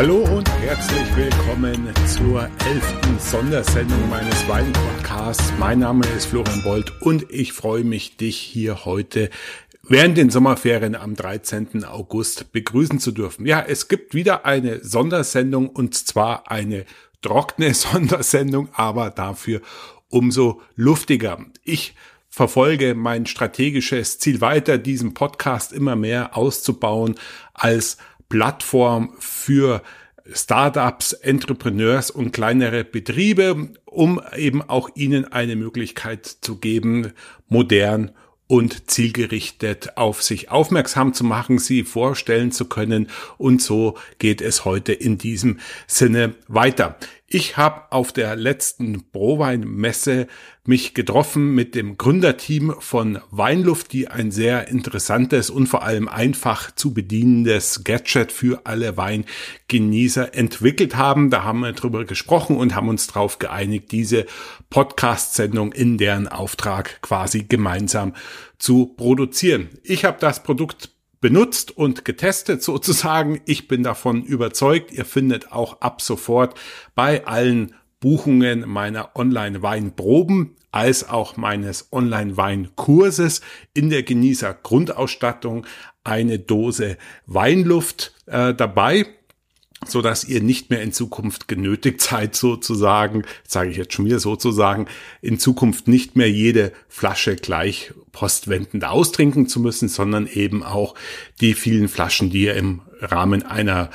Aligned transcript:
Hallo 0.00 0.24
und 0.34 0.48
herzlich 0.62 1.14
willkommen 1.14 1.92
zur 2.06 2.48
elften 2.66 3.18
Sondersendung 3.18 4.08
meines 4.08 4.48
Wein-Podcasts. 4.48 5.52
Mein 5.58 5.80
Name 5.80 6.06
ist 6.16 6.24
Florian 6.24 6.62
Bold 6.62 7.02
und 7.02 7.30
ich 7.30 7.52
freue 7.52 7.84
mich, 7.84 8.16
dich 8.16 8.38
hier 8.38 8.86
heute 8.86 9.28
während 9.82 10.16
den 10.16 10.30
Sommerferien 10.30 10.94
am 10.94 11.16
13. 11.16 11.84
August 11.84 12.50
begrüßen 12.50 12.98
zu 12.98 13.12
dürfen. 13.12 13.44
Ja, 13.44 13.60
es 13.60 13.88
gibt 13.88 14.14
wieder 14.14 14.46
eine 14.46 14.82
Sondersendung 14.82 15.68
und 15.68 15.94
zwar 15.94 16.50
eine 16.50 16.86
trockene 17.20 17.74
Sondersendung, 17.74 18.70
aber 18.72 19.10
dafür 19.10 19.60
umso 20.08 20.62
luftiger. 20.76 21.44
Ich 21.62 21.94
verfolge 22.30 22.94
mein 22.94 23.26
strategisches 23.26 24.18
Ziel 24.18 24.40
weiter, 24.40 24.78
diesen 24.78 25.12
Podcast 25.12 25.74
immer 25.74 25.94
mehr 25.94 26.38
auszubauen 26.38 27.16
als 27.52 27.98
Plattform 28.30 29.12
für 29.18 29.82
Startups, 30.32 31.12
Entrepreneurs 31.12 32.10
und 32.10 32.32
kleinere 32.32 32.84
Betriebe, 32.84 33.70
um 33.84 34.20
eben 34.36 34.62
auch 34.62 34.88
ihnen 34.94 35.30
eine 35.30 35.56
Möglichkeit 35.56 36.24
zu 36.26 36.56
geben, 36.56 37.12
modern 37.48 38.12
und 38.46 38.90
zielgerichtet 38.90 39.96
auf 39.96 40.22
sich 40.22 40.50
aufmerksam 40.50 41.14
zu 41.14 41.24
machen, 41.24 41.58
sie 41.58 41.84
vorstellen 41.84 42.50
zu 42.50 42.64
können. 42.64 43.08
Und 43.38 43.62
so 43.62 43.96
geht 44.18 44.40
es 44.40 44.64
heute 44.64 44.92
in 44.92 45.18
diesem 45.18 45.60
Sinne 45.86 46.34
weiter. 46.48 46.96
Ich 47.32 47.56
habe 47.56 47.92
auf 47.92 48.12
der 48.12 48.34
letzten 48.34 49.08
Prowein-Messe 49.12 50.26
mich 50.64 50.94
getroffen 50.94 51.54
mit 51.54 51.76
dem 51.76 51.96
Gründerteam 51.96 52.74
von 52.80 53.20
Weinluft, 53.30 53.92
die 53.92 54.08
ein 54.08 54.32
sehr 54.32 54.66
interessantes 54.66 55.48
und 55.48 55.68
vor 55.68 55.84
allem 55.84 56.08
einfach 56.08 56.74
zu 56.74 56.92
bedienendes 56.92 57.84
Gadget 57.84 58.32
für 58.32 58.62
alle 58.64 58.96
Weingenießer 58.96 60.34
entwickelt 60.34 60.96
haben. 60.96 61.30
Da 61.30 61.44
haben 61.44 61.60
wir 61.60 61.72
drüber 61.72 62.04
gesprochen 62.04 62.56
und 62.56 62.74
haben 62.74 62.88
uns 62.88 63.06
darauf 63.06 63.38
geeinigt, 63.38 63.92
diese 63.92 64.26
Podcast-Sendung 64.68 65.70
in 65.70 65.98
deren 65.98 66.26
Auftrag 66.26 67.00
quasi 67.00 67.44
gemeinsam 67.44 68.16
zu 68.58 68.86
produzieren. 68.86 69.68
Ich 69.84 70.04
habe 70.04 70.18
das 70.18 70.42
Produkt 70.42 70.90
benutzt 71.20 71.76
und 71.76 72.04
getestet 72.04 72.62
sozusagen. 72.62 73.40
Ich 73.46 73.68
bin 73.68 73.82
davon 73.82 74.22
überzeugt. 74.22 74.92
Ihr 74.92 75.04
findet 75.04 75.52
auch 75.52 75.80
ab 75.80 76.02
sofort 76.02 76.58
bei 76.94 77.26
allen 77.26 77.74
Buchungen 78.00 78.64
meiner 78.66 79.14
Online-Weinproben 79.14 80.56
als 80.72 81.08
auch 81.08 81.36
meines 81.36 81.92
Online-Weinkurses 81.92 83.42
in 83.74 83.90
der 83.90 84.02
Genießer 84.02 84.54
Grundausstattung 84.54 85.66
eine 86.04 86.38
Dose 86.38 86.96
Weinluft 87.26 88.14
äh, 88.26 88.54
dabei 88.54 89.06
so 89.86 90.02
dass 90.02 90.24
ihr 90.24 90.42
nicht 90.42 90.70
mehr 90.70 90.82
in 90.82 90.92
Zukunft 90.92 91.48
genötigt 91.48 92.00
seid, 92.02 92.36
sozusagen, 92.36 93.24
sage 93.46 93.70
ich 93.70 93.76
jetzt 93.76 93.94
schon 93.94 94.04
wieder 94.04 94.20
sozusagen, 94.20 94.86
in 95.22 95.38
Zukunft 95.38 95.88
nicht 95.88 96.16
mehr 96.16 96.30
jede 96.30 96.72
Flasche 96.88 97.36
gleich 97.36 97.92
postwendend 98.12 98.84
austrinken 98.84 99.46
zu 99.46 99.60
müssen, 99.60 99.88
sondern 99.88 100.26
eben 100.26 100.62
auch 100.62 100.94
die 101.40 101.54
vielen 101.54 101.88
Flaschen, 101.88 102.30
die 102.30 102.42
ihr 102.42 102.54
im 102.54 102.82
Rahmen 103.00 103.44
einer 103.44 103.90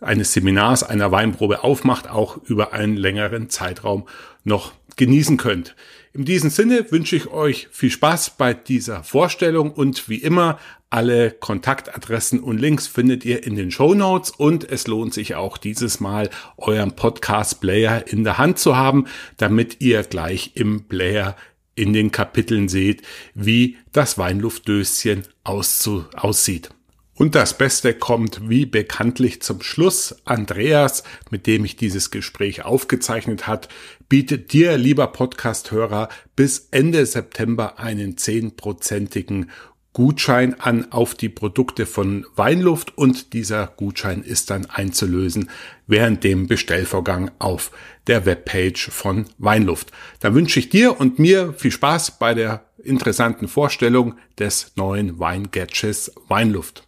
eines 0.00 0.32
Seminars, 0.32 0.82
einer 0.84 1.10
Weinprobe 1.10 1.64
aufmacht, 1.64 2.08
auch 2.08 2.36
über 2.44 2.72
einen 2.72 2.96
längeren 2.96 3.50
Zeitraum 3.50 4.06
noch 4.44 4.72
genießen 4.96 5.36
könnt. 5.36 5.74
In 6.12 6.24
diesem 6.24 6.50
Sinne 6.50 6.90
wünsche 6.90 7.16
ich 7.16 7.28
euch 7.28 7.68
viel 7.70 7.90
Spaß 7.90 8.36
bei 8.38 8.54
dieser 8.54 9.04
Vorstellung 9.04 9.72
und 9.72 10.08
wie 10.08 10.16
immer 10.16 10.58
alle 10.90 11.30
Kontaktadressen 11.30 12.40
und 12.40 12.58
Links 12.58 12.86
findet 12.86 13.24
ihr 13.24 13.44
in 13.44 13.56
den 13.56 13.70
Show 13.70 13.92
Notes 13.92 14.30
und 14.30 14.70
es 14.70 14.86
lohnt 14.86 15.12
sich 15.12 15.34
auch 15.34 15.58
dieses 15.58 16.00
Mal 16.00 16.30
euren 16.56 16.96
Podcast 16.96 17.60
Player 17.60 18.04
in 18.06 18.24
der 18.24 18.38
Hand 18.38 18.58
zu 18.58 18.76
haben, 18.76 19.06
damit 19.36 19.82
ihr 19.82 20.02
gleich 20.02 20.52
im 20.54 20.84
Player 20.88 21.36
in 21.74 21.92
den 21.92 22.10
Kapiteln 22.10 22.68
seht, 22.68 23.02
wie 23.34 23.76
das 23.92 24.16
Weinluftdöschen 24.16 25.24
aussieht. 25.44 26.70
Und 27.18 27.34
das 27.34 27.58
Beste 27.58 27.94
kommt 27.94 28.48
wie 28.48 28.64
bekanntlich 28.64 29.42
zum 29.42 29.60
Schluss. 29.60 30.14
Andreas, 30.24 31.02
mit 31.30 31.48
dem 31.48 31.64
ich 31.64 31.74
dieses 31.74 32.12
Gespräch 32.12 32.64
aufgezeichnet 32.64 33.48
hat, 33.48 33.68
bietet 34.08 34.52
dir, 34.52 34.78
lieber 34.78 35.08
Podcast-Hörer, 35.08 36.10
bis 36.36 36.68
Ende 36.70 37.04
September 37.04 37.80
einen 37.80 38.16
zehnprozentigen 38.16 39.50
Gutschein 39.94 40.60
an 40.60 40.92
auf 40.92 41.16
die 41.16 41.28
Produkte 41.28 41.86
von 41.86 42.24
Weinluft 42.36 42.96
und 42.96 43.32
dieser 43.32 43.66
Gutschein 43.66 44.22
ist 44.22 44.50
dann 44.50 44.66
einzulösen 44.66 45.50
während 45.88 46.22
dem 46.22 46.46
Bestellvorgang 46.46 47.32
auf 47.40 47.72
der 48.06 48.26
Webpage 48.26 48.90
von 48.90 49.24
Weinluft. 49.38 49.90
Da 50.20 50.34
wünsche 50.34 50.60
ich 50.60 50.68
dir 50.68 51.00
und 51.00 51.18
mir 51.18 51.52
viel 51.54 51.72
Spaß 51.72 52.20
bei 52.20 52.34
der 52.34 52.64
interessanten 52.84 53.48
Vorstellung 53.48 54.14
des 54.38 54.70
neuen 54.76 55.18
Weingadgets 55.18 56.12
Weinluft. 56.28 56.87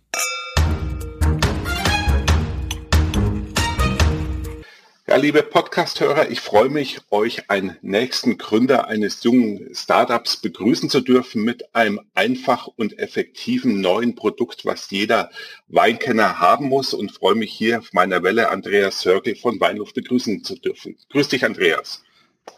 Ja, 5.11 5.17
liebe 5.17 5.43
Podcast-Hörer, 5.43 6.31
ich 6.31 6.41
freue 6.41 6.69
mich, 6.69 7.01
euch 7.11 7.51
einen 7.51 7.77
nächsten 7.83 8.39
Gründer 8.39 8.87
eines 8.87 9.25
jungen 9.25 9.75
Startups 9.75 10.37
begrüßen 10.37 10.89
zu 10.89 11.01
dürfen 11.01 11.43
mit 11.43 11.75
einem 11.75 11.99
einfach 12.15 12.69
und 12.69 12.97
effektiven 12.97 13.81
neuen 13.81 14.15
Produkt, 14.15 14.65
was 14.65 14.89
jeder 14.93 15.31
Weinkenner 15.67 16.39
haben 16.39 16.69
muss 16.69 16.95
und 16.95 17.11
freue 17.11 17.35
mich 17.35 17.51
hier 17.53 17.81
auf 17.81 17.93
meiner 17.93 18.23
Welle 18.23 18.51
Andreas 18.51 19.01
Sörgel 19.01 19.35
von 19.35 19.59
Weinluft 19.59 19.97
begrüßen 19.97 20.45
zu 20.45 20.55
dürfen. 20.55 20.97
Grüß 21.11 21.27
dich, 21.27 21.45
Andreas. 21.45 22.05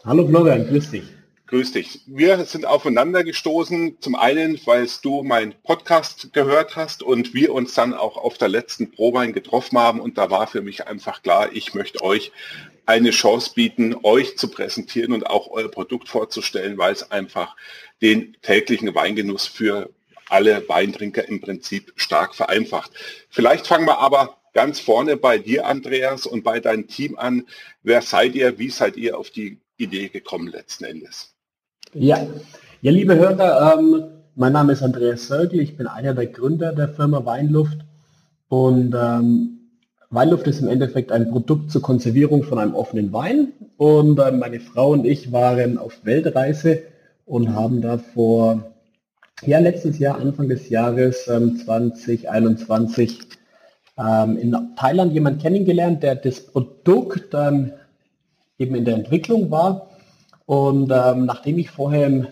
Hallo 0.05 0.27
Florian, 0.27 0.67
grüß 0.67 0.91
dich. 0.91 1.05
Grüß 1.53 1.73
dich. 1.73 1.99
Wir 2.07 2.43
sind 2.45 2.65
aufeinander 2.65 3.23
gestoßen. 3.23 3.97
Zum 4.01 4.15
einen, 4.15 4.59
weil 4.65 4.87
du 5.03 5.21
meinen 5.21 5.53
Podcast 5.61 6.33
gehört 6.33 6.75
hast 6.75 7.03
und 7.03 7.35
wir 7.35 7.53
uns 7.53 7.75
dann 7.75 7.93
auch 7.93 8.17
auf 8.17 8.39
der 8.39 8.47
letzten 8.47 8.89
Probein 8.89 9.33
getroffen 9.33 9.77
haben. 9.77 9.99
Und 9.99 10.17
da 10.17 10.31
war 10.31 10.47
für 10.47 10.63
mich 10.63 10.87
einfach 10.87 11.21
klar, 11.21 11.51
ich 11.53 11.75
möchte 11.75 12.01
euch 12.01 12.31
eine 12.87 13.11
Chance 13.11 13.51
bieten, 13.53 13.95
euch 14.01 14.35
zu 14.35 14.47
präsentieren 14.47 15.13
und 15.13 15.27
auch 15.27 15.51
euer 15.51 15.69
Produkt 15.69 16.09
vorzustellen, 16.09 16.79
weil 16.79 16.91
es 16.91 17.11
einfach 17.11 17.55
den 18.01 18.35
täglichen 18.41 18.95
Weingenuss 18.95 19.45
für 19.45 19.91
alle 20.29 20.67
Weintrinker 20.67 21.27
im 21.27 21.39
Prinzip 21.39 21.93
stark 21.95 22.33
vereinfacht. 22.33 22.89
Vielleicht 23.29 23.67
fangen 23.67 23.85
wir 23.85 23.99
aber 23.99 24.39
ganz 24.55 24.79
vorne 24.79 25.17
bei 25.17 25.37
dir, 25.37 25.67
Andreas, 25.67 26.25
und 26.25 26.43
bei 26.43 26.59
deinem 26.59 26.87
Team 26.87 27.15
an. 27.15 27.45
Wer 27.83 28.01
seid 28.01 28.33
ihr? 28.33 28.57
Wie 28.57 28.71
seid 28.71 28.97
ihr 28.97 29.19
auf 29.19 29.29
die 29.29 29.59
Idee 29.77 30.09
gekommen 30.09 30.47
letzten 30.47 30.85
Endes? 30.85 31.32
Ja, 31.95 32.25
ja 32.81 32.91
liebe 32.91 33.15
Hörer, 33.15 33.77
ähm, 33.77 34.05
mein 34.35 34.53
Name 34.53 34.73
ist 34.73 34.81
Andreas 34.81 35.27
Sörgel, 35.27 35.59
ich 35.59 35.77
bin 35.77 35.85
einer 35.85 36.15
der 36.15 36.25
Gründer 36.25 36.73
der 36.73 36.89
Firma 36.89 37.23
Weinluft. 37.23 37.77
Und 38.47 38.95
ähm, 38.99 39.59
Weinluft 40.09 40.47
ist 40.47 40.61
im 40.61 40.69
Endeffekt 40.69 41.11
ein 41.11 41.29
Produkt 41.29 41.69
zur 41.71 41.83
Konservierung 41.83 42.41
von 42.41 42.57
einem 42.57 42.73
offenen 42.73 43.13
Wein. 43.13 43.53
Und 43.77 44.17
äh, 44.19 44.31
meine 44.31 44.59
Frau 44.59 44.89
und 44.89 45.05
ich 45.05 45.31
waren 45.31 45.77
auf 45.77 46.03
Weltreise 46.03 46.81
und 47.25 47.53
haben 47.53 47.81
da 47.81 47.99
vor 47.99 48.73
ja, 49.43 49.59
letztes 49.59 49.99
Jahr, 49.99 50.19
Anfang 50.19 50.49
des 50.49 50.69
Jahres 50.69 51.27
ähm, 51.27 51.57
2021 51.57 53.19
ähm, 53.99 54.37
in 54.37 54.57
Thailand 54.77 55.13
jemanden 55.13 55.41
kennengelernt, 55.41 56.01
der 56.01 56.15
das 56.15 56.43
Produkt 56.43 57.35
ähm, 57.35 57.71
eben 58.57 58.73
in 58.73 58.85
der 58.85 58.95
Entwicklung 58.95 59.51
war 59.51 59.92
und 60.45 60.91
ähm, 60.91 61.25
nachdem 61.25 61.57
ich 61.57 61.69
vorher 61.69 62.07
im 62.07 62.27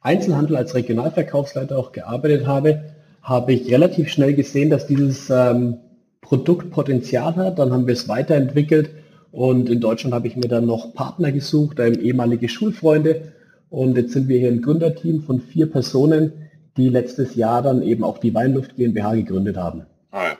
Einzelhandel 0.00 0.56
als 0.56 0.74
Regionalverkaufsleiter 0.74 1.78
auch 1.78 1.92
gearbeitet 1.92 2.46
habe, 2.46 2.94
habe 3.22 3.52
ich 3.52 3.70
relativ 3.70 4.08
schnell 4.08 4.34
gesehen, 4.34 4.70
dass 4.70 4.86
dieses 4.86 5.30
ähm, 5.30 5.78
Produkt 6.20 6.70
Potenzial 6.70 7.34
hat. 7.36 7.58
Dann 7.58 7.72
haben 7.72 7.86
wir 7.86 7.94
es 7.94 8.08
weiterentwickelt 8.08 8.90
und 9.32 9.68
in 9.68 9.80
Deutschland 9.80 10.14
habe 10.14 10.28
ich 10.28 10.36
mir 10.36 10.48
dann 10.48 10.66
noch 10.66 10.94
Partner 10.94 11.32
gesucht, 11.32 11.80
ähm, 11.80 12.00
ehemalige 12.00 12.48
Schulfreunde. 12.48 13.32
Und 13.68 13.96
jetzt 13.96 14.12
sind 14.12 14.28
wir 14.28 14.38
hier 14.38 14.48
ein 14.48 14.62
Gründerteam 14.62 15.22
von 15.24 15.40
vier 15.40 15.70
Personen, 15.70 16.32
die 16.76 16.88
letztes 16.88 17.34
Jahr 17.34 17.62
dann 17.62 17.82
eben 17.82 18.04
auch 18.04 18.18
die 18.18 18.32
Weinluft 18.32 18.76
GmbH 18.76 19.14
gegründet 19.14 19.56
haben. 19.56 19.86
Ah 20.12 20.36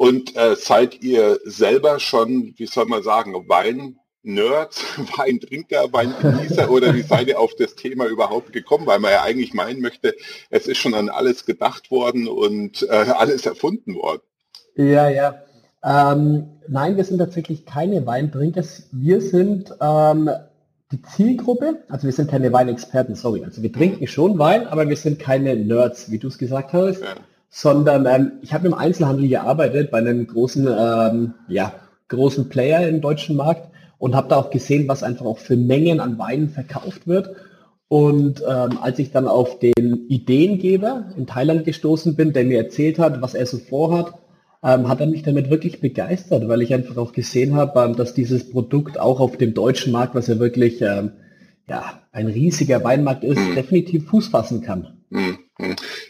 und 0.00 0.34
äh, 0.34 0.56
seid 0.56 1.02
ihr 1.02 1.38
selber 1.44 2.00
schon, 2.00 2.54
wie 2.56 2.64
soll 2.64 2.86
man 2.86 3.02
sagen, 3.02 3.34
Wein 3.48 3.98
Nerds, 4.22 4.84
Weintrinker, 5.16 5.92
Weingenießer 5.92 6.70
oder 6.70 6.94
wie 6.94 7.02
seid 7.02 7.28
ihr 7.28 7.38
auf 7.38 7.54
das 7.58 7.74
Thema 7.74 8.06
überhaupt 8.06 8.52
gekommen? 8.52 8.86
Weil 8.86 8.98
man 8.98 9.12
ja 9.12 9.22
eigentlich 9.22 9.54
meinen 9.54 9.80
möchte, 9.80 10.14
es 10.50 10.66
ist 10.66 10.78
schon 10.78 10.94
an 10.94 11.08
alles 11.08 11.46
gedacht 11.46 11.90
worden 11.90 12.28
und 12.28 12.86
äh, 12.88 12.94
alles 12.94 13.46
erfunden 13.46 13.94
worden. 13.94 14.22
Ja, 14.76 15.08
ja. 15.08 15.42
Ähm, 15.82 16.48
nein, 16.68 16.96
wir 16.96 17.04
sind 17.04 17.18
tatsächlich 17.18 17.64
keine 17.64 18.04
Weintrinker. 18.06 18.62
Wir 18.92 19.20
sind 19.22 19.74
ähm, 19.80 20.30
die 20.92 21.00
Zielgruppe, 21.02 21.82
also 21.88 22.06
wir 22.06 22.12
sind 22.12 22.30
keine 22.30 22.52
Weinexperten, 22.52 23.14
sorry. 23.14 23.44
Also 23.44 23.62
wir 23.62 23.72
trinken 23.72 24.06
schon 24.06 24.38
Wein, 24.38 24.66
aber 24.66 24.88
wir 24.88 24.96
sind 24.96 25.18
keine 25.18 25.56
Nerds, 25.56 26.10
wie 26.10 26.18
du 26.18 26.28
es 26.28 26.36
gesagt 26.36 26.72
hast, 26.72 27.00
ja. 27.00 27.14
sondern 27.48 28.06
ähm, 28.06 28.32
ich 28.42 28.52
habe 28.52 28.66
im 28.66 28.74
Einzelhandel 28.74 29.28
gearbeitet 29.28 29.90
bei 29.90 29.98
einem 29.98 30.26
großen 30.26 30.66
ähm, 30.66 31.34
ja, 31.48 31.72
großen 32.08 32.48
Player 32.48 32.86
im 32.86 33.00
deutschen 33.00 33.36
Markt 33.36 33.70
und 34.00 34.16
habe 34.16 34.28
da 34.28 34.36
auch 34.36 34.50
gesehen, 34.50 34.88
was 34.88 35.04
einfach 35.04 35.26
auch 35.26 35.38
für 35.38 35.56
Mengen 35.56 36.00
an 36.00 36.18
Weinen 36.18 36.48
verkauft 36.48 37.06
wird. 37.06 37.30
Und 37.86 38.42
ähm, 38.48 38.78
als 38.80 38.98
ich 38.98 39.12
dann 39.12 39.28
auf 39.28 39.58
den 39.58 40.06
Ideengeber 40.08 41.12
in 41.16 41.26
Thailand 41.26 41.64
gestoßen 41.64 42.16
bin, 42.16 42.32
der 42.32 42.44
mir 42.44 42.58
erzählt 42.58 42.98
hat, 42.98 43.20
was 43.20 43.34
er 43.34 43.46
so 43.46 43.58
vorhat, 43.58 44.14
ähm, 44.62 44.88
hat 44.88 45.00
er 45.00 45.06
mich 45.06 45.22
damit 45.22 45.50
wirklich 45.50 45.80
begeistert, 45.80 46.48
weil 46.48 46.62
ich 46.62 46.72
einfach 46.72 46.96
auch 46.96 47.12
gesehen 47.12 47.54
habe, 47.54 47.80
ähm, 47.80 47.96
dass 47.96 48.14
dieses 48.14 48.48
Produkt 48.48 48.98
auch 48.98 49.20
auf 49.20 49.36
dem 49.36 49.54
deutschen 49.54 49.92
Markt, 49.92 50.14
was 50.14 50.28
ja 50.28 50.38
wirklich 50.38 50.80
ähm, 50.80 51.12
ja, 51.68 52.00
ein 52.10 52.26
riesiger 52.26 52.82
Weinmarkt 52.82 53.22
ist, 53.22 53.38
mhm. 53.38 53.54
definitiv 53.54 54.08
Fuß 54.08 54.28
fassen 54.28 54.62
kann. 54.62 55.02
Mhm. 55.10 55.38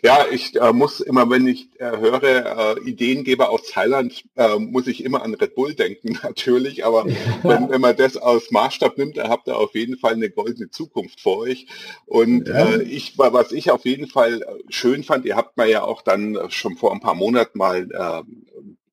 Ja, 0.02 0.26
ich 0.30 0.56
äh, 0.56 0.72
muss 0.72 1.00
immer, 1.00 1.28
wenn 1.30 1.46
ich 1.46 1.68
äh, 1.78 1.96
höre, 1.96 2.76
äh, 2.76 2.88
Ideengeber 2.88 3.50
aus 3.50 3.66
Thailand, 3.70 4.24
äh, 4.36 4.56
muss 4.58 4.86
ich 4.86 5.04
immer 5.04 5.22
an 5.22 5.34
Red 5.34 5.54
Bull 5.54 5.74
denken, 5.74 6.18
natürlich. 6.22 6.84
Aber 6.84 7.04
wenn, 7.42 7.68
wenn, 7.68 7.80
man 7.80 7.96
das 7.96 8.16
aus 8.16 8.50
Maßstab 8.50 8.96
nimmt, 8.96 9.16
dann 9.18 9.28
habt 9.28 9.48
ihr 9.48 9.56
auf 9.56 9.74
jeden 9.74 9.98
Fall 9.98 10.14
eine 10.14 10.30
goldene 10.30 10.70
Zukunft 10.70 11.20
vor 11.20 11.38
euch. 11.38 11.66
Und 12.06 12.48
ja. 12.48 12.70
äh, 12.70 12.82
ich, 12.82 13.18
was 13.18 13.52
ich 13.52 13.70
auf 13.70 13.84
jeden 13.84 14.06
Fall 14.06 14.42
äh, 14.42 14.46
schön 14.68 15.04
fand, 15.04 15.26
ihr 15.26 15.36
habt 15.36 15.56
mir 15.56 15.68
ja 15.68 15.82
auch 15.82 16.02
dann 16.02 16.38
schon 16.48 16.76
vor 16.76 16.92
ein 16.92 17.00
paar 17.00 17.14
Monaten 17.14 17.58
mal 17.58 17.88
äh, 17.90 18.22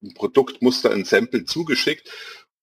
ein 0.04 0.14
Produktmuster, 0.14 0.92
ein 0.92 1.06
Sample 1.06 1.46
zugeschickt. 1.46 2.10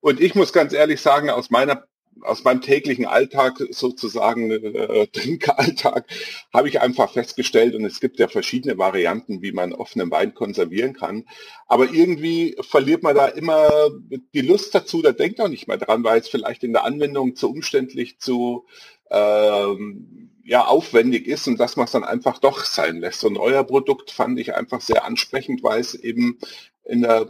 Und 0.01 0.21
ich 0.21 0.35
muss 0.35 0.53
ganz 0.53 0.73
ehrlich 0.75 1.01
sagen, 1.01 1.31
aus 1.31 1.51
meiner 1.51 1.85
aus 2.23 2.45
meinem 2.45 2.61
täglichen 2.61 3.07
Alltag 3.07 3.63
sozusagen, 3.71 4.51
äh, 4.51 5.07
Trinkeralltag, 5.13 6.07
habe 6.53 6.69
ich 6.69 6.81
einfach 6.81 7.13
festgestellt, 7.13 7.75
und 7.75 7.85
es 7.85 8.01
gibt 8.01 8.19
ja 8.19 8.29
verschiedene 8.29 8.79
Varianten, 8.79 9.43
wie 9.43 9.53
man 9.53 9.73
offenen 9.73 10.11
Wein 10.11 10.35
konservieren 10.35 10.95
kann. 10.95 11.25
Aber 11.67 11.93
irgendwie 11.93 12.57
verliert 12.61 13.03
man 13.03 13.15
da 13.15 13.27
immer 13.27 13.91
die 14.35 14.41
Lust 14.41 14.75
dazu, 14.75 15.03
da 15.03 15.13
denkt 15.13 15.41
auch 15.41 15.49
nicht 15.49 15.69
mehr 15.69 15.79
dran, 15.79 16.05
weil 16.05 16.21
es 16.21 16.29
vielleicht 16.29 16.65
in 16.65 16.73
der 16.73 16.85
Anwendung 16.85 17.37
zu 17.37 17.51
umständlich, 17.51 18.19
zu 18.19 18.67
ähm, 19.11 20.31
ja, 20.45 20.65
aufwendig 20.67 21.27
ist 21.27 21.49
und 21.49 21.59
dass 21.59 21.77
man 21.77 21.87
es 21.87 21.93
dann 21.93 22.05
einfach 22.05 22.39
doch 22.39 22.65
sein 22.65 22.99
lässt. 22.99 23.25
Und 23.25 23.39
euer 23.39 23.65
Produkt 23.65 24.11
fand 24.11 24.39
ich 24.39 24.55
einfach 24.55 24.81
sehr 24.81 25.05
ansprechend, 25.05 25.63
weil 25.63 25.81
es 25.81 25.95
eben 25.95 26.39
in 26.85 27.03
der 27.03 27.27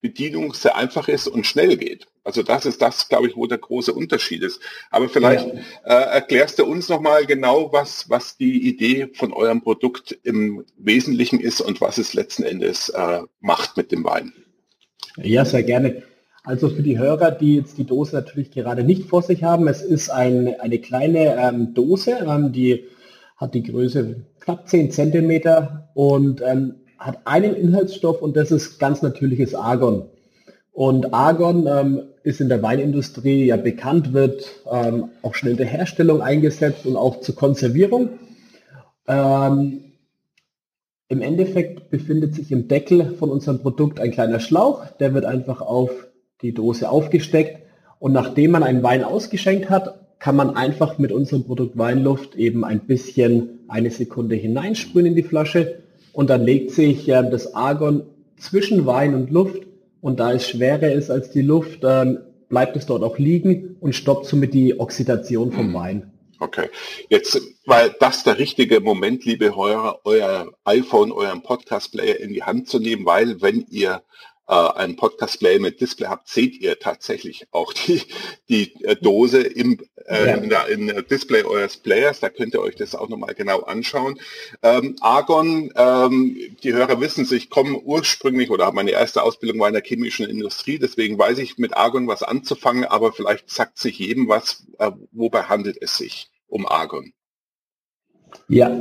Bedienung 0.00 0.54
sehr 0.54 0.76
einfach 0.76 1.08
ist 1.08 1.26
und 1.26 1.46
schnell 1.46 1.76
geht. 1.76 2.06
Also 2.24 2.42
das 2.42 2.64
ist 2.64 2.80
das, 2.80 3.08
glaube 3.08 3.28
ich, 3.28 3.36
wo 3.36 3.46
der 3.46 3.58
große 3.58 3.92
Unterschied 3.92 4.42
ist. 4.42 4.60
Aber 4.90 5.08
vielleicht 5.08 5.46
ja. 5.46 5.60
äh, 5.84 6.14
erklärst 6.14 6.58
du 6.58 6.64
uns 6.64 6.88
nochmal 6.88 7.26
genau, 7.26 7.70
was, 7.72 8.08
was 8.08 8.36
die 8.38 8.66
Idee 8.66 9.08
von 9.12 9.32
eurem 9.32 9.60
Produkt 9.60 10.18
im 10.22 10.64
Wesentlichen 10.78 11.38
ist 11.38 11.60
und 11.60 11.80
was 11.82 11.98
es 11.98 12.14
letzten 12.14 12.42
Endes 12.42 12.88
äh, 12.88 13.20
macht 13.40 13.76
mit 13.76 13.92
dem 13.92 14.04
Wein. 14.04 14.32
Ja, 15.18 15.44
sehr 15.44 15.62
gerne. 15.62 16.02
Also 16.44 16.68
für 16.68 16.82
die 16.82 16.98
Hörer, 16.98 17.30
die 17.30 17.56
jetzt 17.56 17.78
die 17.78 17.84
Dose 17.84 18.16
natürlich 18.16 18.50
gerade 18.50 18.84
nicht 18.84 19.08
vor 19.08 19.22
sich 19.22 19.44
haben, 19.44 19.68
es 19.68 19.82
ist 19.82 20.10
ein, 20.10 20.58
eine 20.60 20.78
kleine 20.78 21.36
ähm, 21.36 21.72
Dose, 21.74 22.18
ähm, 22.26 22.52
die 22.52 22.84
hat 23.36 23.54
die 23.54 23.62
Größe 23.62 24.24
knapp 24.40 24.68
10 24.68 24.90
Zentimeter 24.90 25.90
und 25.94 26.42
ähm, 26.42 26.76
hat 26.98 27.26
einen 27.26 27.54
Inhaltsstoff 27.54 28.22
und 28.22 28.36
das 28.36 28.50
ist 28.50 28.78
ganz 28.78 29.02
natürliches 29.02 29.54
Argon. 29.54 30.08
Und 30.72 31.14
Argon 31.14 31.66
ähm, 31.66 32.02
ist 32.24 32.40
in 32.40 32.48
der 32.48 32.62
Weinindustrie 32.62 33.44
ja 33.44 33.56
bekannt, 33.56 34.14
wird 34.14 34.46
ähm, 34.72 35.10
auch 35.22 35.36
in 35.42 35.58
der 35.58 35.66
Herstellung 35.66 36.22
eingesetzt 36.22 36.86
und 36.86 36.96
auch 36.96 37.20
zur 37.20 37.36
Konservierung. 37.36 38.18
Ähm, 39.06 39.92
Im 41.08 41.20
Endeffekt 41.20 41.90
befindet 41.90 42.34
sich 42.34 42.50
im 42.50 42.66
Deckel 42.66 43.14
von 43.18 43.30
unserem 43.30 43.60
Produkt 43.60 44.00
ein 44.00 44.10
kleiner 44.10 44.40
Schlauch, 44.40 44.86
der 44.98 45.12
wird 45.12 45.26
einfach 45.26 45.60
auf 45.60 45.90
die 46.40 46.54
Dose 46.54 46.88
aufgesteckt 46.88 47.60
und 47.98 48.12
nachdem 48.12 48.52
man 48.52 48.62
einen 48.62 48.82
Wein 48.82 49.04
ausgeschenkt 49.04 49.68
hat, 49.68 50.18
kann 50.18 50.34
man 50.34 50.56
einfach 50.56 50.96
mit 50.96 51.12
unserem 51.12 51.44
Produkt 51.44 51.76
Weinluft 51.76 52.36
eben 52.36 52.64
ein 52.64 52.80
bisschen 52.80 53.60
eine 53.68 53.90
Sekunde 53.90 54.34
hineinsprühen 54.34 55.06
in 55.06 55.14
die 55.14 55.22
Flasche 55.22 55.82
und 56.14 56.30
dann 56.30 56.42
legt 56.42 56.70
sich 56.70 57.06
äh, 57.06 57.28
das 57.30 57.54
Argon 57.54 58.04
zwischen 58.38 58.86
Wein 58.86 59.14
und 59.14 59.30
Luft 59.30 59.60
und 60.04 60.20
da 60.20 60.34
es 60.34 60.46
schwerer 60.46 60.92
ist 60.92 61.10
als 61.10 61.30
die 61.30 61.40
Luft, 61.40 61.80
ähm, 61.82 62.18
bleibt 62.50 62.76
es 62.76 62.84
dort 62.84 63.02
auch 63.02 63.16
liegen 63.16 63.78
und 63.80 63.94
stoppt 63.94 64.26
somit 64.26 64.52
die 64.52 64.78
Oxidation 64.78 65.50
vom 65.50 65.70
mhm. 65.70 65.74
Wein. 65.74 66.12
Okay, 66.40 66.68
jetzt, 67.08 67.40
weil 67.64 67.94
das 68.00 68.22
der 68.22 68.38
richtige 68.38 68.80
Moment, 68.80 69.24
liebe 69.24 69.56
Hörer, 69.56 70.00
euer 70.04 70.52
iPhone, 70.64 71.10
euren 71.10 71.42
Podcast-Player 71.42 72.20
in 72.20 72.34
die 72.34 72.42
Hand 72.42 72.68
zu 72.68 72.80
nehmen, 72.80 73.06
weil 73.06 73.40
wenn 73.40 73.64
ihr 73.70 74.02
äh, 74.48 74.54
einen 74.54 74.96
Podcast-Player 74.96 75.60
mit 75.60 75.80
Display 75.80 76.08
habt, 76.08 76.28
seht 76.28 76.60
ihr 76.60 76.78
tatsächlich 76.78 77.46
auch 77.50 77.72
die, 77.72 78.02
die 78.48 78.84
äh, 78.84 78.96
Dose 78.96 79.42
im 79.42 79.78
äh, 80.06 80.26
ja. 80.26 80.34
in, 80.34 80.48
der, 80.48 80.68
in 80.68 80.86
der 80.86 81.02
Display 81.02 81.44
eures 81.44 81.76
Players. 81.76 82.20
Da 82.20 82.28
könnt 82.28 82.54
ihr 82.54 82.60
euch 82.60 82.76
das 82.76 82.94
auch 82.94 83.08
nochmal 83.08 83.34
genau 83.34 83.60
anschauen. 83.60 84.20
Ähm, 84.62 84.96
Argon, 85.00 85.72
ähm, 85.76 86.36
die 86.62 86.72
Hörer 86.72 87.00
wissen 87.00 87.24
ich 87.34 87.48
komme 87.48 87.78
ursprünglich 87.78 88.50
oder 88.50 88.70
meine 88.72 88.90
erste 88.90 89.22
Ausbildung 89.22 89.60
war 89.60 89.68
in 89.68 89.74
der 89.74 89.82
chemischen 89.82 90.28
Industrie, 90.28 90.78
deswegen 90.78 91.18
weiß 91.18 91.38
ich 91.38 91.56
mit 91.56 91.74
Argon 91.74 92.06
was 92.06 92.22
anzufangen, 92.22 92.84
aber 92.84 93.12
vielleicht 93.12 93.50
sagt 93.50 93.78
sich 93.78 93.98
jedem 93.98 94.28
was, 94.28 94.66
äh, 94.78 94.90
wobei 95.12 95.44
handelt 95.44 95.78
es 95.80 95.96
sich 95.96 96.28
um 96.46 96.66
Argon? 96.66 97.12
Ja, 98.48 98.76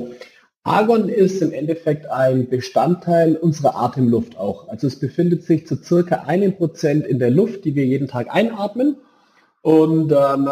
Argon 0.65 1.09
ist 1.09 1.41
im 1.41 1.51
Endeffekt 1.51 2.09
ein 2.09 2.47
Bestandteil 2.47 3.35
unserer 3.35 3.75
Atemluft 3.75 4.37
auch. 4.37 4.69
Also 4.69 4.87
es 4.87 4.97
befindet 4.97 5.43
sich 5.43 5.67
zu 5.67 5.75
circa 5.75 6.23
einem 6.23 6.55
Prozent 6.55 7.05
in 7.05 7.19
der 7.19 7.31
Luft, 7.31 7.65
die 7.65 7.75
wir 7.75 7.85
jeden 7.85 8.07
Tag 8.07 8.33
einatmen. 8.33 8.95
Und 9.61 10.13
ähm, 10.13 10.49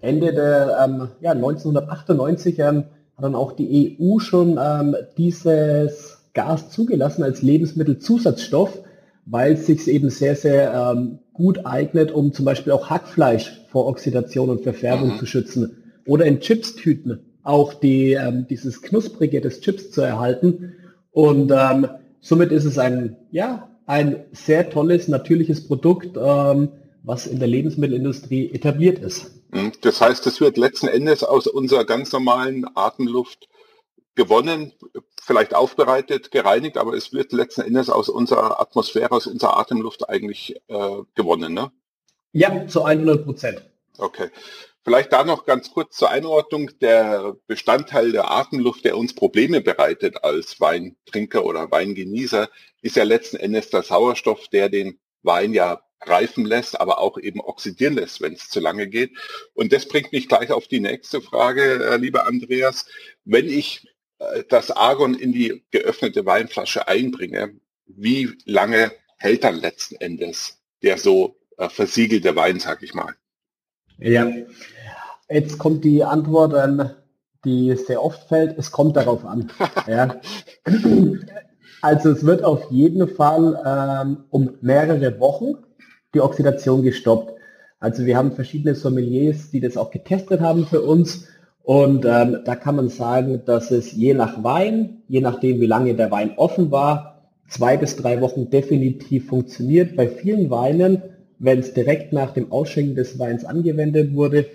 Ende 0.00 0.32
der 0.32 0.84
ähm, 0.84 1.08
ja, 1.20 1.32
1998 1.32 2.58
ähm, 2.60 2.84
hat 3.16 3.24
dann 3.24 3.34
auch 3.34 3.52
die 3.52 3.98
EU 4.00 4.20
schon 4.20 4.58
ähm, 4.62 4.94
dieses 5.18 6.18
Gas 6.32 6.70
zugelassen 6.70 7.24
als 7.24 7.42
Lebensmittelzusatzstoff, 7.42 8.78
weil 9.26 9.54
es 9.54 9.66
sich 9.66 9.88
eben 9.88 10.10
sehr, 10.10 10.36
sehr 10.36 10.72
ähm, 10.72 11.18
gut 11.32 11.66
eignet, 11.66 12.12
um 12.12 12.32
zum 12.32 12.44
Beispiel 12.44 12.72
auch 12.72 12.88
Hackfleisch 12.88 13.64
vor 13.68 13.86
Oxidation 13.86 14.50
und 14.50 14.62
Verfärbung 14.62 15.14
mhm. 15.14 15.18
zu 15.18 15.26
schützen. 15.26 15.82
Oder 16.06 16.26
in 16.26 16.38
Chipstüten 16.38 17.33
auch 17.44 17.74
die, 17.74 18.14
ähm, 18.14 18.46
dieses 18.48 18.82
Knusprige 18.82 19.40
des 19.40 19.60
Chips 19.60 19.90
zu 19.90 20.00
erhalten. 20.00 20.74
Und 21.12 21.52
ähm, 21.54 21.88
somit 22.20 22.50
ist 22.50 22.64
es 22.64 22.78
ein, 22.78 23.16
ja, 23.30 23.70
ein 23.86 24.24
sehr 24.32 24.70
tolles, 24.70 25.08
natürliches 25.08 25.66
Produkt, 25.66 26.16
ähm, 26.16 26.70
was 27.02 27.26
in 27.26 27.38
der 27.38 27.48
Lebensmittelindustrie 27.48 28.50
etabliert 28.52 28.98
ist. 28.98 29.30
Hm, 29.52 29.72
das 29.82 30.00
heißt, 30.00 30.26
es 30.26 30.40
wird 30.40 30.56
letzten 30.56 30.88
Endes 30.88 31.22
aus 31.22 31.46
unserer 31.46 31.84
ganz 31.84 32.12
normalen 32.12 32.66
Atemluft 32.74 33.48
gewonnen, 34.14 34.72
vielleicht 35.22 35.54
aufbereitet, 35.54 36.30
gereinigt, 36.30 36.78
aber 36.78 36.94
es 36.94 37.12
wird 37.12 37.32
letzten 37.32 37.62
Endes 37.62 37.90
aus 37.90 38.08
unserer 38.08 38.60
Atmosphäre, 38.60 39.12
aus 39.12 39.26
unserer 39.26 39.58
Atemluft 39.58 40.08
eigentlich 40.08 40.56
äh, 40.68 41.02
gewonnen, 41.14 41.52
ne? 41.52 41.70
Ja, 42.32 42.66
zu 42.66 42.84
100 42.84 43.24
Prozent. 43.24 43.62
Okay. 43.98 44.30
Vielleicht 44.84 45.12
da 45.14 45.24
noch 45.24 45.46
ganz 45.46 45.70
kurz 45.70 45.96
zur 45.96 46.10
Einordnung. 46.10 46.70
Der 46.80 47.36
Bestandteil 47.46 48.12
der 48.12 48.30
Atemluft, 48.30 48.84
der 48.84 48.98
uns 48.98 49.14
Probleme 49.14 49.62
bereitet 49.62 50.22
als 50.22 50.60
Weintrinker 50.60 51.44
oder 51.44 51.70
Weingenießer, 51.70 52.50
ist 52.82 52.96
ja 52.96 53.04
letzten 53.04 53.38
Endes 53.38 53.70
der 53.70 53.82
Sauerstoff, 53.82 54.48
der 54.48 54.68
den 54.68 54.98
Wein 55.22 55.54
ja 55.54 55.82
reifen 56.02 56.44
lässt, 56.44 56.78
aber 56.78 56.98
auch 56.98 57.16
eben 57.18 57.40
oxidieren 57.40 57.94
lässt, 57.94 58.20
wenn 58.20 58.34
es 58.34 58.50
zu 58.50 58.60
lange 58.60 58.86
geht. 58.86 59.12
Und 59.54 59.72
das 59.72 59.88
bringt 59.88 60.12
mich 60.12 60.28
gleich 60.28 60.50
auf 60.52 60.68
die 60.68 60.80
nächste 60.80 61.22
Frage, 61.22 61.82
äh, 61.82 61.96
lieber 61.96 62.26
Andreas. 62.26 62.84
Wenn 63.24 63.48
ich 63.48 63.88
äh, 64.18 64.44
das 64.50 64.70
Argon 64.70 65.14
in 65.14 65.32
die 65.32 65.64
geöffnete 65.70 66.26
Weinflasche 66.26 66.88
einbringe, 66.88 67.58
wie 67.86 68.32
lange 68.44 68.92
hält 69.16 69.44
dann 69.44 69.56
letzten 69.56 69.96
Endes 69.96 70.60
der 70.82 70.98
so 70.98 71.40
äh, 71.56 71.70
versiegelte 71.70 72.36
Wein, 72.36 72.60
sag 72.60 72.82
ich 72.82 72.92
mal? 72.92 73.14
Ja, 73.98 74.26
Jetzt 75.28 75.58
kommt 75.58 75.84
die 75.84 76.04
Antwort, 76.04 76.54
ähm, 76.54 76.90
die 77.44 77.74
sehr 77.76 78.04
oft 78.04 78.28
fällt, 78.28 78.58
es 78.58 78.70
kommt 78.70 78.96
darauf 78.96 79.24
an. 79.24 79.50
ja. 79.86 80.16
Also 81.80 82.10
es 82.10 82.24
wird 82.24 82.44
auf 82.44 82.70
jeden 82.70 83.08
Fall 83.08 83.60
ähm, 83.66 84.24
um 84.30 84.50
mehrere 84.60 85.18
Wochen 85.20 85.54
die 86.14 86.20
Oxidation 86.20 86.82
gestoppt. 86.82 87.34
Also 87.80 88.06
wir 88.06 88.16
haben 88.16 88.32
verschiedene 88.32 88.74
Sommeliers, 88.74 89.50
die 89.50 89.60
das 89.60 89.76
auch 89.76 89.90
getestet 89.90 90.40
haben 90.40 90.66
für 90.66 90.82
uns. 90.82 91.26
Und 91.62 92.04
ähm, 92.04 92.40
da 92.44 92.56
kann 92.56 92.76
man 92.76 92.88
sagen, 92.90 93.42
dass 93.46 93.70
es 93.70 93.92
je 93.92 94.14
nach 94.14 94.42
Wein, 94.44 95.02
je 95.08 95.20
nachdem 95.20 95.60
wie 95.60 95.66
lange 95.66 95.94
der 95.94 96.10
Wein 96.10 96.34
offen 96.36 96.70
war, 96.70 97.30
zwei 97.48 97.76
bis 97.76 97.96
drei 97.96 98.20
Wochen 98.20 98.50
definitiv 98.50 99.28
funktioniert. 99.28 99.96
Bei 99.96 100.08
vielen 100.08 100.50
Weinen, 100.50 101.02
wenn 101.44 101.58
es 101.58 101.74
direkt 101.74 102.12
nach 102.12 102.32
dem 102.32 102.50
Ausschenken 102.50 102.94
des 102.94 103.18
Weins 103.18 103.44
angewendet 103.44 104.14
wurde, 104.14 104.48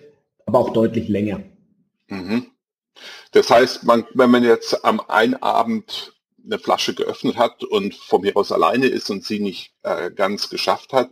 aber 0.45 0.59
auch 0.59 0.73
deutlich 0.73 1.07
länger. 1.07 1.43
Mhm. 2.07 2.47
Das 3.31 3.49
heißt, 3.49 3.83
man, 3.83 4.05
wenn 4.15 4.31
man 4.31 4.43
jetzt 4.43 4.83
am 4.83 4.99
einen 4.99 5.35
Abend 5.35 6.13
eine 6.43 6.57
Flasche 6.57 6.95
geöffnet 6.95 7.37
hat 7.37 7.63
und 7.63 7.93
von 7.93 8.21
mir 8.21 8.35
aus 8.35 8.51
alleine 8.51 8.87
ist 8.87 9.09
und 9.11 9.23
sie 9.23 9.39
nicht 9.39 9.73
äh, 9.83 10.09
ganz 10.09 10.49
geschafft 10.49 10.91
hat, 10.91 11.11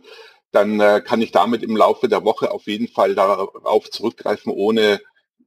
dann 0.50 0.80
äh, 0.80 1.00
kann 1.04 1.22
ich 1.22 1.30
damit 1.30 1.62
im 1.62 1.76
Laufe 1.76 2.08
der 2.08 2.24
Woche 2.24 2.50
auf 2.50 2.66
jeden 2.66 2.88
Fall 2.88 3.14
darauf 3.14 3.88
zurückgreifen, 3.90 4.52
ohne 4.52 5.00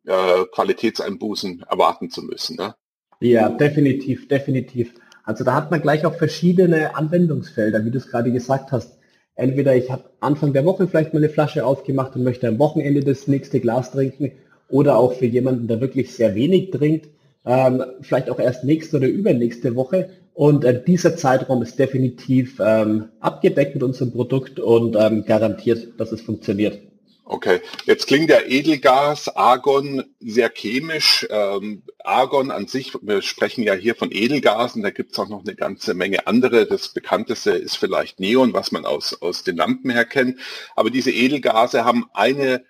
äh, 0.05 0.45
Qualitätseinbußen 0.53 1.65
erwarten 1.69 2.09
zu 2.09 2.21
müssen. 2.21 2.55
Ne? 2.55 2.75
Ja, 3.19 3.49
definitiv, 3.49 4.29
definitiv. 4.29 4.93
Also 5.23 5.43
da 5.43 5.55
hat 5.55 5.71
man 5.71 5.81
gleich 5.81 6.05
auch 6.05 6.15
verschiedene 6.15 6.95
Anwendungsfelder, 6.95 7.83
wie 7.83 7.91
du 7.91 7.97
es 7.97 8.07
gerade 8.09 8.31
gesagt 8.31 8.71
hast. 8.71 9.00
Entweder 9.35 9.75
ich 9.75 9.89
habe 9.89 10.03
Anfang 10.19 10.53
der 10.53 10.65
Woche 10.65 10.87
vielleicht 10.87 11.13
mal 11.13 11.19
eine 11.19 11.29
Flasche 11.29 11.65
aufgemacht 11.65 12.15
und 12.15 12.23
möchte 12.23 12.47
am 12.47 12.59
Wochenende 12.59 13.01
das 13.01 13.27
nächste 13.27 13.59
Glas 13.59 13.91
trinken 13.91 14.31
oder 14.69 14.97
auch 14.97 15.13
für 15.13 15.25
jemanden, 15.25 15.67
der 15.67 15.81
wirklich 15.81 16.13
sehr 16.13 16.35
wenig 16.35 16.71
trinkt, 16.71 17.07
ähm, 17.45 17.83
vielleicht 18.01 18.29
auch 18.29 18.39
erst 18.39 18.63
nächste 18.63 18.97
oder 18.97 19.07
übernächste 19.07 19.75
Woche. 19.75 20.09
Und 20.33 20.63
äh, 20.63 20.81
dieser 20.83 21.15
Zeitraum 21.15 21.61
ist 21.61 21.79
definitiv 21.79 22.59
ähm, 22.63 23.09
abgedeckt 23.19 23.75
mit 23.75 23.83
unserem 23.83 24.11
Produkt 24.11 24.59
und 24.59 24.95
ähm, 24.95 25.25
garantiert, 25.25 25.87
dass 25.97 26.11
es 26.11 26.21
funktioniert. 26.21 26.79
Okay, 27.33 27.61
jetzt 27.85 28.07
klingt 28.07 28.29
der 28.29 28.51
Edelgas, 28.51 29.29
Argon 29.29 30.03
sehr 30.19 30.49
chemisch. 30.49 31.25
Ähm, 31.29 31.83
Argon 32.03 32.51
an 32.51 32.67
sich, 32.67 32.91
wir 33.01 33.21
sprechen 33.21 33.63
ja 33.63 33.73
hier 33.73 33.95
von 33.95 34.11
Edelgasen, 34.11 34.83
da 34.83 34.89
gibt 34.89 35.13
es 35.13 35.19
auch 35.19 35.29
noch 35.29 35.45
eine 35.45 35.55
ganze 35.55 35.93
Menge 35.93 36.27
andere. 36.27 36.65
Das 36.65 36.89
bekannteste 36.89 37.51
ist 37.51 37.77
vielleicht 37.77 38.19
Neon, 38.19 38.53
was 38.53 38.73
man 38.73 38.85
aus, 38.85 39.21
aus 39.21 39.45
den 39.45 39.55
Lampen 39.55 39.91
her 39.91 40.03
kennt. 40.03 40.41
Aber 40.75 40.89
diese 40.89 41.11
Edelgase 41.11 41.85
haben 41.85 42.05
eine 42.11 42.65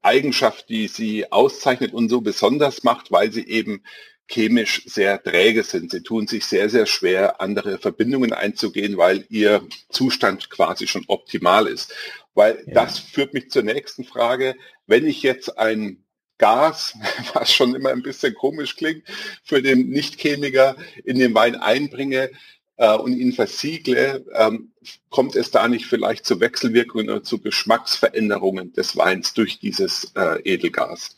Eigenschaft, 0.00 0.70
die 0.70 0.88
sie 0.88 1.30
auszeichnet 1.30 1.92
und 1.92 2.08
so 2.08 2.22
besonders 2.22 2.84
macht, 2.84 3.12
weil 3.12 3.30
sie 3.32 3.46
eben 3.46 3.82
chemisch 4.28 4.82
sehr 4.86 5.22
träge 5.22 5.62
sind. 5.62 5.90
Sie 5.90 6.02
tun 6.02 6.26
sich 6.26 6.46
sehr, 6.46 6.70
sehr 6.70 6.86
schwer, 6.86 7.42
andere 7.42 7.76
Verbindungen 7.78 8.32
einzugehen, 8.32 8.96
weil 8.96 9.26
ihr 9.28 9.62
Zustand 9.90 10.48
quasi 10.48 10.86
schon 10.86 11.04
optimal 11.06 11.66
ist. 11.66 11.92
Weil 12.36 12.62
ja. 12.66 12.74
das 12.74 12.98
führt 12.98 13.34
mich 13.34 13.50
zur 13.50 13.62
nächsten 13.62 14.04
Frage. 14.04 14.54
Wenn 14.86 15.06
ich 15.06 15.22
jetzt 15.22 15.58
ein 15.58 16.04
Gas, 16.38 16.94
was 17.34 17.52
schon 17.52 17.74
immer 17.74 17.90
ein 17.90 18.02
bisschen 18.02 18.34
komisch 18.34 18.76
klingt, 18.76 19.02
für 19.42 19.62
den 19.62 19.88
Nichtchemiker 19.88 20.76
in 21.04 21.18
den 21.18 21.34
Wein 21.34 21.56
einbringe 21.56 22.30
äh, 22.76 22.94
und 22.94 23.16
ihn 23.16 23.32
versiegle, 23.32 24.24
ähm, 24.34 24.70
kommt 25.08 25.34
es 25.34 25.50
da 25.50 25.66
nicht 25.66 25.86
vielleicht 25.86 26.26
zu 26.26 26.38
Wechselwirkungen 26.38 27.08
oder 27.08 27.22
zu 27.22 27.40
Geschmacksveränderungen 27.40 28.74
des 28.74 28.96
Weins 28.96 29.32
durch 29.32 29.58
dieses 29.58 30.12
äh, 30.14 30.40
Edelgas? 30.42 31.16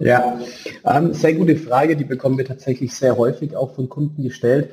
Ja, 0.00 0.40
ähm, 0.84 1.12
sehr 1.12 1.34
gute 1.34 1.56
Frage, 1.56 1.96
die 1.96 2.04
bekommen 2.04 2.38
wir 2.38 2.46
tatsächlich 2.46 2.92
sehr 2.94 3.16
häufig 3.16 3.54
auch 3.54 3.74
von 3.74 3.88
Kunden 3.88 4.24
gestellt. 4.24 4.70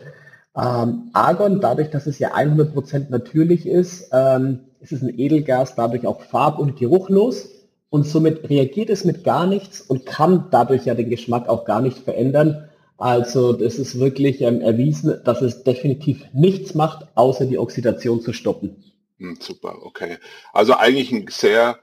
Ähm, 0.56 1.12
Argon, 1.14 1.62
dadurch, 1.62 1.92
dass 1.92 2.08
es 2.08 2.18
ja 2.18 2.34
100% 2.34 3.10
natürlich 3.10 3.68
ist, 3.68 4.10
ähm, 4.12 4.62
ist 4.80 4.92
es 4.92 5.02
ein 5.02 5.18
Edelgas, 5.18 5.76
dadurch 5.76 6.06
auch 6.06 6.22
farb- 6.22 6.60
und 6.60 6.78
geruchlos 6.78 7.50
und 7.90 8.06
somit 8.06 8.50
reagiert 8.50 8.90
es 8.90 9.06
mit 9.06 9.24
gar 9.24 9.48
nichts 9.48 9.82
und 9.82 10.06
kann 10.06 10.48
dadurch 10.52 10.86
ja 10.86 10.96
den 10.96 11.10
Geschmack 11.10 11.48
auch 11.48 11.66
gar 11.66 11.82
nicht 11.82 11.98
verändern. 11.98 12.70
Also 12.98 13.54
das 13.54 13.76
ist 13.78 14.00
wirklich 14.00 14.42
ähm, 14.42 14.62
erwiesen, 14.62 15.22
dass 15.24 15.42
es 15.42 15.64
definitiv 15.64 16.26
nichts 16.34 16.74
macht, 16.74 17.08
außer 17.16 17.46
die 17.46 17.58
Oxidation 17.58 18.22
zu 18.22 18.34
stoppen. 18.34 18.84
Hm, 19.20 19.38
super, 19.40 19.78
okay. 19.84 20.18
Also 20.54 20.76
eigentlich 20.76 21.12
ein 21.12 21.26
sehr 21.30 21.80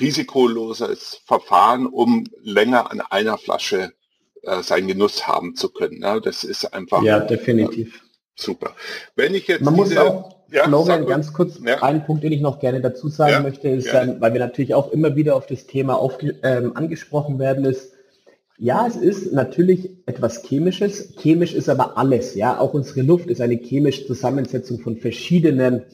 risikoloses 0.00 1.22
Verfahren, 1.24 1.86
um 1.86 2.24
länger 2.42 2.90
an 2.90 3.00
einer 3.00 3.38
Flasche 3.38 3.92
äh, 4.42 4.62
seinen 4.62 4.88
Genuss 4.88 5.26
haben 5.26 5.54
zu 5.54 5.70
können. 5.70 6.02
Ja, 6.02 6.20
das 6.20 6.44
ist 6.44 6.72
einfach. 6.74 7.02
Ja, 7.02 7.20
definitiv. 7.20 7.96
Äh, 7.96 8.00
super. 8.34 8.74
Wenn 9.14 9.34
ich 9.34 9.46
jetzt 9.46 9.62
Man 9.62 9.74
diese, 9.74 9.94
muss 9.94 9.96
auch, 9.96 10.37
ja, 10.50 10.64
Florian, 10.64 11.06
ganz 11.06 11.32
kurz, 11.32 11.60
ja. 11.64 11.82
einen 11.82 12.04
Punkt, 12.04 12.24
den 12.24 12.32
ich 12.32 12.40
noch 12.40 12.58
gerne 12.58 12.80
dazu 12.80 13.08
sagen 13.08 13.32
ja, 13.32 13.40
möchte, 13.40 13.68
ist, 13.68 13.92
ähm, 13.92 14.16
weil 14.18 14.32
wir 14.32 14.40
natürlich 14.40 14.74
auch 14.74 14.90
immer 14.92 15.14
wieder 15.14 15.36
auf 15.36 15.46
das 15.46 15.66
Thema 15.66 15.94
auf, 15.98 16.18
ähm, 16.42 16.76
angesprochen 16.76 17.38
werden, 17.38 17.64
ist, 17.64 17.92
ja, 18.60 18.86
es 18.86 18.96
ist 18.96 19.32
natürlich 19.32 19.90
etwas 20.06 20.42
Chemisches. 20.42 21.14
Chemisch 21.16 21.54
ist 21.54 21.68
aber 21.68 21.96
alles. 21.96 22.34
Ja, 22.34 22.58
auch 22.58 22.74
unsere 22.74 23.02
Luft 23.02 23.28
ist 23.28 23.40
eine 23.40 23.54
chemische 23.54 24.06
Zusammensetzung 24.06 24.80
von 24.80 24.96
verschiedenen 24.96 25.84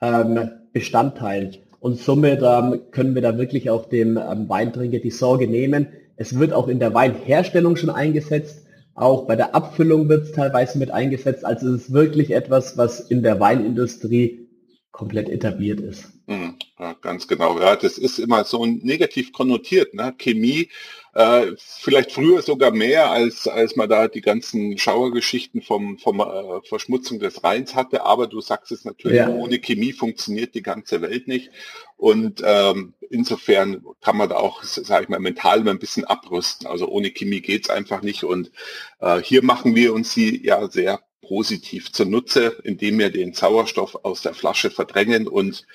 ähm, 0.00 0.50
Bestandteilen. 0.72 1.56
Und 1.78 1.98
somit 1.98 2.40
ähm, 2.42 2.80
können 2.90 3.14
wir 3.14 3.22
da 3.22 3.38
wirklich 3.38 3.70
auch 3.70 3.88
dem 3.88 4.16
ähm, 4.16 4.48
Weintrinker 4.48 4.98
die 4.98 5.10
Sorge 5.10 5.46
nehmen. 5.46 5.86
Es 6.16 6.38
wird 6.38 6.52
auch 6.52 6.66
in 6.66 6.80
der 6.80 6.94
Weinherstellung 6.94 7.76
schon 7.76 7.90
eingesetzt. 7.90 8.66
Auch 8.94 9.26
bei 9.26 9.36
der 9.36 9.54
Abfüllung 9.54 10.08
wird 10.08 10.24
es 10.24 10.32
teilweise 10.32 10.78
mit 10.78 10.90
eingesetzt. 10.90 11.44
Also 11.44 11.68
es 11.68 11.82
ist 11.82 11.92
wirklich 11.92 12.32
etwas, 12.32 12.76
was 12.76 13.00
in 13.00 13.22
der 13.22 13.40
Weinindustrie 13.40 14.48
komplett 14.90 15.28
etabliert 15.28 15.80
ist. 15.80 16.10
Mhm, 16.26 16.49
ja, 16.80 16.94
ganz 16.94 17.28
genau. 17.28 17.60
Ja, 17.60 17.76
das 17.76 17.98
ist 17.98 18.18
immer 18.18 18.44
so 18.44 18.64
negativ 18.64 19.32
konnotiert. 19.32 19.92
Ne? 19.92 20.14
Chemie 20.16 20.70
äh, 21.12 21.48
vielleicht 21.58 22.12
früher 22.12 22.40
sogar 22.40 22.70
mehr, 22.70 23.10
als, 23.10 23.46
als 23.46 23.76
man 23.76 23.90
da 23.90 24.08
die 24.08 24.22
ganzen 24.22 24.78
Schauergeschichten 24.78 25.60
vom, 25.60 25.98
vom 25.98 26.20
äh, 26.20 26.62
Verschmutzung 26.66 27.18
des 27.18 27.44
Rheins 27.44 27.74
hatte. 27.74 28.06
Aber 28.06 28.28
du 28.28 28.40
sagst 28.40 28.72
es 28.72 28.86
natürlich, 28.86 29.18
ja. 29.18 29.28
ohne 29.28 29.58
Chemie 29.58 29.92
funktioniert 29.92 30.54
die 30.54 30.62
ganze 30.62 31.02
Welt 31.02 31.28
nicht. 31.28 31.50
Und 31.98 32.40
ähm, 32.42 32.94
insofern 33.10 33.84
kann 34.00 34.16
man 34.16 34.30
da 34.30 34.36
auch, 34.36 34.62
sage 34.62 35.02
ich 35.02 35.08
mal, 35.10 35.20
mental 35.20 35.62
mal 35.62 35.72
ein 35.72 35.78
bisschen 35.78 36.06
abrüsten. 36.06 36.66
Also 36.66 36.88
ohne 36.88 37.10
Chemie 37.10 37.42
geht's 37.42 37.68
einfach 37.68 38.00
nicht. 38.00 38.24
Und 38.24 38.52
äh, 39.00 39.20
hier 39.20 39.44
machen 39.44 39.74
wir 39.74 39.92
uns 39.92 40.14
sie 40.14 40.42
ja 40.46 40.66
sehr 40.70 41.00
positiv 41.20 41.92
zunutze, 41.92 42.56
indem 42.64 42.98
wir 42.98 43.10
den 43.10 43.34
Sauerstoff 43.34 43.98
aus 44.02 44.22
der 44.22 44.32
Flasche 44.32 44.70
verdrängen 44.70 45.28
und 45.28 45.66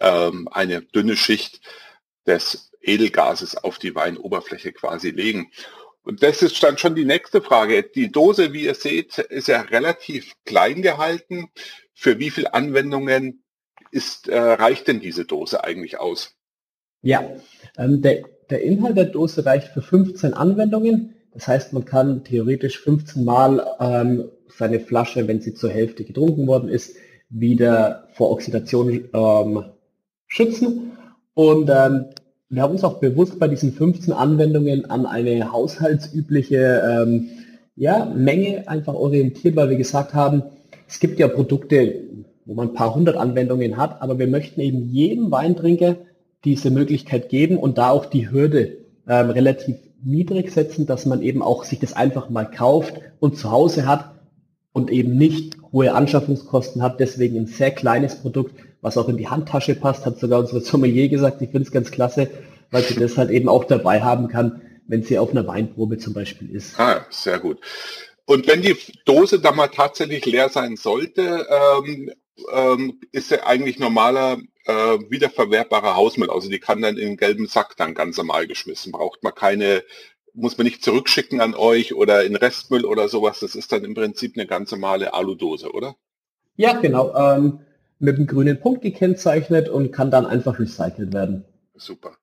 ähm, 0.00 0.48
eine 0.50 0.82
dünne 0.82 1.16
Schicht 1.16 1.60
des 2.26 2.70
Edelgases 2.80 3.56
auf 3.56 3.78
die 3.78 3.94
Weinoberfläche 3.94 4.72
quasi 4.72 5.10
legen. 5.10 5.50
Und 6.02 6.22
das 6.22 6.42
ist 6.42 6.62
dann 6.62 6.78
schon 6.78 6.94
die 6.94 7.04
nächste 7.04 7.42
Frage. 7.42 7.82
Die 7.82 8.10
Dose, 8.10 8.52
wie 8.52 8.64
ihr 8.64 8.74
seht, 8.74 9.18
ist 9.18 9.48
ja 9.48 9.60
relativ 9.60 10.34
klein 10.44 10.82
gehalten. 10.82 11.50
Für 11.94 12.18
wie 12.18 12.30
viele 12.30 12.54
Anwendungen 12.54 13.44
ist, 13.90 14.28
äh, 14.28 14.38
reicht 14.38 14.88
denn 14.88 15.00
diese 15.00 15.24
Dose 15.24 15.62
eigentlich 15.64 15.98
aus? 15.98 16.34
Ja, 17.02 17.24
ähm, 17.76 18.02
der, 18.02 18.24
der 18.48 18.62
Inhalt 18.62 18.96
der 18.96 19.06
Dose 19.06 19.44
reicht 19.44 19.68
für 19.68 19.82
15 19.82 20.34
Anwendungen. 20.34 21.14
Das 21.32 21.46
heißt, 21.46 21.72
man 21.72 21.84
kann 21.84 22.24
theoretisch 22.24 22.80
15 22.80 23.24
Mal 23.24 23.66
ähm, 23.78 24.30
seine 24.48 24.80
Flasche, 24.80 25.28
wenn 25.28 25.40
sie 25.40 25.54
zur 25.54 25.70
Hälfte 25.70 26.04
getrunken 26.04 26.46
worden 26.46 26.68
ist, 26.68 26.96
wieder 27.28 28.08
vor 28.14 28.30
Oxidation 28.30 29.08
ähm, 29.12 29.64
schützen. 30.30 30.92
Und 31.34 31.68
ähm, 31.68 32.06
wir 32.48 32.62
haben 32.62 32.72
uns 32.72 32.84
auch 32.84 32.98
bewusst 32.98 33.38
bei 33.38 33.48
diesen 33.48 33.72
15 33.72 34.14
Anwendungen 34.14 34.88
an 34.90 35.04
eine 35.04 35.52
haushaltsübliche 35.52 36.82
ähm, 36.84 37.28
ja, 37.76 38.06
Menge 38.06 38.66
einfach 38.68 38.94
orientiert, 38.94 39.56
weil 39.56 39.70
wir 39.70 39.76
gesagt 39.76 40.14
haben, 40.14 40.42
es 40.88 40.98
gibt 40.98 41.18
ja 41.18 41.28
Produkte, 41.28 41.94
wo 42.46 42.54
man 42.54 42.68
ein 42.68 42.74
paar 42.74 42.94
hundert 42.94 43.16
Anwendungen 43.16 43.76
hat, 43.76 44.02
aber 44.02 44.18
wir 44.18 44.26
möchten 44.26 44.60
eben 44.60 44.88
jedem 44.88 45.30
Weintrinker 45.30 45.96
diese 46.44 46.70
Möglichkeit 46.70 47.28
geben 47.28 47.58
und 47.58 47.78
da 47.78 47.90
auch 47.90 48.06
die 48.06 48.30
Hürde 48.30 48.78
ähm, 49.06 49.30
relativ 49.30 49.76
niedrig 50.02 50.50
setzen, 50.50 50.86
dass 50.86 51.06
man 51.06 51.22
eben 51.22 51.42
auch 51.42 51.64
sich 51.64 51.78
das 51.78 51.92
einfach 51.92 52.30
mal 52.30 52.44
kauft 52.50 52.94
und 53.20 53.36
zu 53.36 53.50
Hause 53.50 53.86
hat 53.86 54.10
und 54.72 54.90
eben 54.90 55.16
nicht 55.16 55.56
hohe 55.72 55.94
Anschaffungskosten 55.94 56.82
hat. 56.82 57.00
Deswegen 57.00 57.38
ein 57.38 57.46
sehr 57.46 57.70
kleines 57.70 58.16
Produkt, 58.16 58.54
was 58.82 58.96
auch 58.96 59.08
in 59.08 59.16
die 59.16 59.28
Handtasche 59.28 59.74
passt, 59.74 60.06
hat 60.06 60.18
sogar 60.18 60.40
unsere 60.40 60.60
Sommelier 60.60 61.08
gesagt. 61.08 61.42
Ich 61.42 61.50
finde 61.50 61.66
es 61.66 61.72
ganz 61.72 61.90
klasse, 61.90 62.30
weil 62.70 62.82
sie 62.82 62.94
das 62.94 63.16
halt 63.16 63.30
eben 63.30 63.48
auch 63.48 63.64
dabei 63.64 64.02
haben 64.02 64.28
kann, 64.28 64.62
wenn 64.86 65.02
sie 65.02 65.18
auf 65.18 65.30
einer 65.30 65.46
Weinprobe 65.46 65.98
zum 65.98 66.14
Beispiel 66.14 66.54
ist. 66.54 66.78
Ah, 66.78 67.06
sehr 67.10 67.38
gut. 67.38 67.58
Und 68.26 68.46
wenn 68.46 68.62
die 68.62 68.76
Dose 69.04 69.40
dann 69.40 69.56
mal 69.56 69.68
tatsächlich 69.68 70.24
leer 70.24 70.48
sein 70.48 70.76
sollte, 70.76 71.46
ähm, 71.50 72.12
ähm, 72.52 73.00
ist 73.12 73.28
sie 73.28 73.44
eigentlich 73.44 73.78
normaler 73.78 74.38
äh, 74.66 74.98
wiederverwertbarer 75.08 75.96
Hausmüll. 75.96 76.30
Also 76.30 76.48
die 76.48 76.60
kann 76.60 76.80
dann 76.80 76.96
in 76.96 77.08
den 77.08 77.16
gelben 77.16 77.46
Sack 77.46 77.76
dann 77.76 77.94
ganz 77.94 78.16
normal 78.16 78.46
geschmissen. 78.46 78.92
Braucht 78.92 79.22
man 79.22 79.34
keine, 79.34 79.82
muss 80.32 80.56
man 80.56 80.64
nicht 80.64 80.84
zurückschicken 80.84 81.40
an 81.40 81.54
euch 81.54 81.94
oder 81.94 82.24
in 82.24 82.36
Restmüll 82.36 82.84
oder 82.84 83.08
sowas. 83.08 83.40
Das 83.40 83.54
ist 83.54 83.72
dann 83.72 83.84
im 83.84 83.94
Prinzip 83.94 84.36
eine 84.36 84.46
ganz 84.46 84.70
normale 84.70 85.12
Aludose, 85.12 85.72
oder? 85.72 85.96
Ja, 86.56 86.74
genau. 86.74 87.14
Ähm, 87.14 87.60
mit 88.00 88.16
einem 88.16 88.26
grünen 88.26 88.58
Punkt 88.58 88.82
gekennzeichnet 88.82 89.68
und 89.68 89.92
kann 89.92 90.10
dann 90.10 90.26
einfach 90.26 90.58
recycelt 90.58 91.12
werden. 91.12 91.44
Super. 91.76 92.16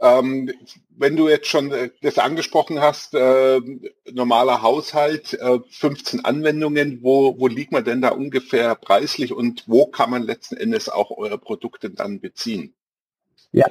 Ähm, 0.00 0.50
wenn 0.90 1.14
du 1.14 1.28
jetzt 1.28 1.46
schon 1.46 1.70
äh, 1.70 1.90
das 2.00 2.18
angesprochen 2.18 2.80
hast, 2.80 3.14
äh, 3.14 3.60
normaler 4.10 4.60
Haushalt, 4.62 5.34
äh, 5.34 5.60
15 5.70 6.24
Anwendungen, 6.24 6.98
wo, 7.02 7.38
wo 7.38 7.46
liegt 7.46 7.70
man 7.70 7.84
denn 7.84 8.02
da 8.02 8.08
ungefähr 8.08 8.74
preislich 8.74 9.32
und 9.32 9.62
wo 9.68 9.86
kann 9.86 10.10
man 10.10 10.24
letzten 10.24 10.56
Endes 10.56 10.88
auch 10.88 11.16
eure 11.16 11.38
Produkte 11.38 11.90
dann 11.90 12.20
beziehen? 12.20 12.74
Ja, 13.52 13.66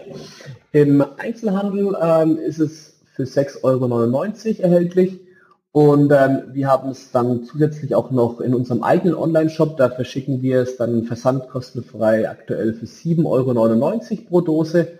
im 0.71 1.01
Einzelhandel 1.17 1.97
ähm, 2.01 2.37
ist 2.37 2.59
es 2.59 3.01
für 3.13 3.23
6,99 3.23 3.63
Euro 3.63 4.63
erhältlich 4.63 5.19
Und 5.73 6.11
ähm, 6.11 6.43
wir 6.51 6.67
haben 6.67 6.89
es 6.89 7.11
dann 7.11 7.45
zusätzlich 7.45 7.95
auch 7.95 8.11
noch 8.11 8.41
in 8.41 8.53
unserem 8.53 8.83
eigenen 8.83 9.15
Online-Shop. 9.15 9.77
Da 9.77 9.89
verschicken 9.89 10.41
wir 10.41 10.61
es 10.61 10.75
dann 10.75 11.05
versandkostenfrei 11.05 12.29
aktuell 12.29 12.73
für 12.73 12.85
7,99 12.85 13.25
Euro 13.25 14.27
pro 14.27 14.41
Dose. 14.41 14.99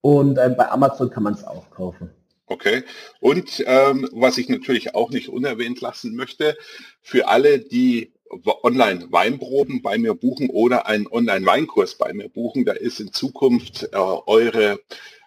Und 0.00 0.38
ähm, 0.38 0.54
bei 0.56 0.70
Amazon 0.70 1.10
kann 1.10 1.24
man 1.24 1.34
es 1.34 1.44
auch 1.44 1.70
kaufen. 1.70 2.10
Okay. 2.46 2.84
Und 3.18 3.64
ähm, 3.66 4.08
was 4.12 4.38
ich 4.38 4.48
natürlich 4.48 4.94
auch 4.94 5.10
nicht 5.10 5.28
unerwähnt 5.28 5.80
lassen 5.80 6.14
möchte, 6.14 6.56
für 7.00 7.26
alle, 7.28 7.58
die 7.58 8.12
Online-Weinproben 8.62 9.82
bei 9.82 9.98
mir 9.98 10.14
buchen 10.14 10.50
oder 10.50 10.86
einen 10.86 11.06
Online-Weinkurs 11.06 11.96
bei 11.96 12.12
mir 12.12 12.28
buchen, 12.28 12.64
da 12.64 12.72
ist 12.72 13.00
in 13.00 13.12
Zukunft 13.12 13.88
äh, 13.92 13.96
eure 13.96 14.80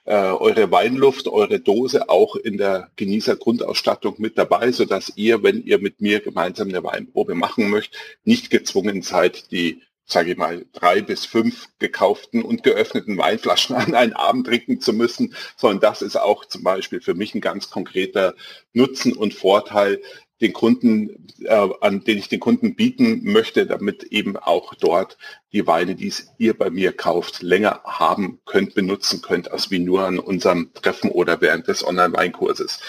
äh, 0.06 0.16
eure 0.16 0.72
Weinluft, 0.72 1.28
eure 1.28 1.60
Dose 1.60 2.10
auch 2.10 2.36
in 2.36 2.58
der 2.58 2.90
Genießergrundausstattung 2.96 4.16
mit 4.20 4.38
dabei, 4.38 4.72
so 4.72 4.86
dass 4.86 5.14
ihr, 5.16 5.44
wenn 5.44 5.64
ihr 5.64 5.80
mit 5.80 6.02
mir 6.02 6.20
gemeinsam 6.20 6.70
eine 6.70 6.84
Weinprobe 6.84 7.36
machen 7.36 7.70
möchtet, 7.70 8.00
nicht 8.24 8.50
gezwungen 8.50 9.02
seid, 9.02 9.52
die 9.52 9.82
sage 10.08 10.32
ich 10.32 10.38
mal, 10.38 10.66
drei 10.74 11.02
bis 11.02 11.26
fünf 11.26 11.68
gekauften 11.80 12.44
und 12.44 12.62
geöffneten 12.62 13.18
Weinflaschen 13.18 13.76
an 13.76 13.96
einen 13.96 14.14
Abend 14.14 14.48
trinken 14.48 14.80
zu 14.80 14.94
müssen, 14.94 15.36
sondern 15.58 15.80
das 15.80 16.02
ist 16.02 16.16
auch 16.16 16.46
zum 16.46 16.64
Beispiel 16.64 17.02
für 17.02 17.16
mich 17.16 17.34
ein 17.34 17.42
ganz 17.42 17.70
konkreter 17.70 18.36
Nutzen 18.74 19.14
und 19.14 19.34
Vorteil, 19.34 20.02
den 20.42 20.52
Kunden, 20.52 21.28
äh, 21.46 21.70
an 21.82 22.04
den 22.04 22.18
ich 22.18 22.28
den 22.28 22.40
Kunden 22.42 22.76
bieten 22.76 23.22
möchte, 23.24 23.66
damit 23.66 24.04
eben 24.04 24.36
auch 24.36 24.74
dort 24.76 25.18
die 25.54 25.66
Weine, 25.66 25.96
die 25.96 26.12
ihr 26.38 26.58
bei 26.58 26.70
mir 26.70 26.92
kauft, 26.92 27.42
länger 27.42 27.82
haben 27.86 28.40
könnt, 28.46 28.76
benutzen 28.76 29.22
könnt, 29.22 29.52
als 29.52 29.72
wie 29.72 29.80
nur 29.80 30.06
an 30.06 30.20
unserem 30.20 30.74
Treffen 30.74 31.10
oder 31.10 31.40
während 31.40 31.68
des 31.68 31.88
Online-Weinkurses. 31.88 32.82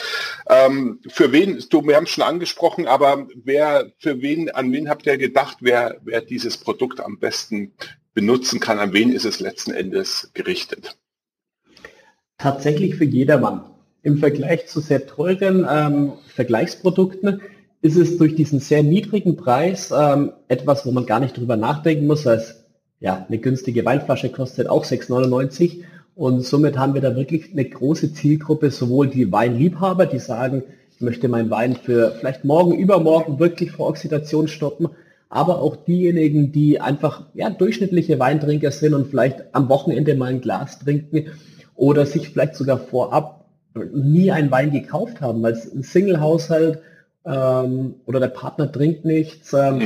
Ähm, 0.49 1.01
für 1.07 1.31
wen, 1.31 1.63
du, 1.71 1.87
wir 1.87 1.97
haben 1.97 2.05
es 2.05 2.11
schon 2.11 2.25
angesprochen, 2.25 2.89
aber 2.89 3.29
wer, 3.37 3.93
für 3.99 4.21
wen, 4.23 4.51
an 4.51 4.73
wen 4.73 4.89
habt 4.89 5.07
ihr 5.07 5.17
gedacht, 5.17 5.59
wer, 5.61 6.01
wer 6.03 6.23
dieses 6.23 6.57
Produkt 6.57 7.01
am 7.01 7.19
besten 7.19 7.73
benutzen 8.13 8.59
kann, 8.59 8.81
an 8.81 8.93
wen 8.93 9.13
ist 9.13 9.25
es 9.25 9.39
letzten 9.39 9.73
Endes 9.73 10.31
gerichtet? 10.35 10.97
Tatsächlich 12.39 12.97
für 12.97 13.05
jedermann. 13.05 13.76
Im 14.07 14.19
Vergleich 14.19 14.69
zu 14.69 14.79
sehr 14.79 15.05
teuren 15.05 15.67
ähm, 15.69 16.13
Vergleichsprodukten 16.29 17.41
ist 17.83 17.97
es 17.97 18.19
durch 18.19 18.37
diesen 18.37 18.61
sehr 18.61 18.85
niedrigen 18.85 19.37
Preis 19.37 19.93
ähm, 19.93 20.31
etwas, 20.47 20.87
wo 20.87 20.93
man 20.93 21.07
gar 21.07 21.19
nicht 21.19 21.37
drüber 21.37 21.57
nachdenken 21.57 22.07
muss, 22.07 22.25
weil 22.25 22.41
ja, 23.01 23.27
eine 23.29 23.39
günstige 23.39 23.85
Weinflasche 23.85 24.29
kostet 24.29 24.69
auch 24.69 24.85
6,99 24.85 25.79
und 26.15 26.43
somit 26.45 26.79
haben 26.79 26.95
wir 26.95 27.01
da 27.01 27.17
wirklich 27.17 27.51
eine 27.51 27.65
große 27.65 28.13
Zielgruppe, 28.13 28.71
sowohl 28.71 29.09
die 29.09 29.33
Weinliebhaber, 29.33 30.07
die 30.07 30.21
sagen, 30.21 30.63
ich 30.95 31.01
möchte 31.01 31.27
meinen 31.27 31.51
Wein 31.51 31.75
für 31.75 32.13
vielleicht 32.13 32.45
morgen, 32.45 32.79
übermorgen 32.79 33.41
wirklich 33.41 33.73
vor 33.73 33.89
Oxidation 33.89 34.47
stoppen, 34.47 34.91
aber 35.31 35.61
auch 35.61 35.75
diejenigen, 35.75 36.53
die 36.53 36.81
einfach 36.81 37.25
ja, 37.35 37.51
durchschnittliche 37.51 38.21
Weintrinker 38.21 38.71
sind 38.71 38.95
und 38.95 39.09
vielleicht 39.09 39.47
am 39.51 39.69
Wochenende 39.69 40.15
mal 40.15 40.27
ein 40.27 40.43
Glas 40.43 40.79
trinken 40.79 41.33
oder 41.75 42.07
sich 42.07 42.29
vielleicht 42.29 42.55
sogar 42.55 42.79
vorab 42.79 43.46
nie 43.85 44.31
einen 44.31 44.51
Wein 44.51 44.73
gekauft 44.73 45.21
haben, 45.21 45.43
weil 45.43 45.53
es 45.53 45.73
ein 45.73 45.83
Single-Haushalt 45.83 46.81
ähm, 47.25 47.95
oder 48.07 48.21
der 48.21 48.29
Partner 48.29 48.71
trinkt 48.71 49.05
nichts 49.05 49.53
ähm, 49.53 49.79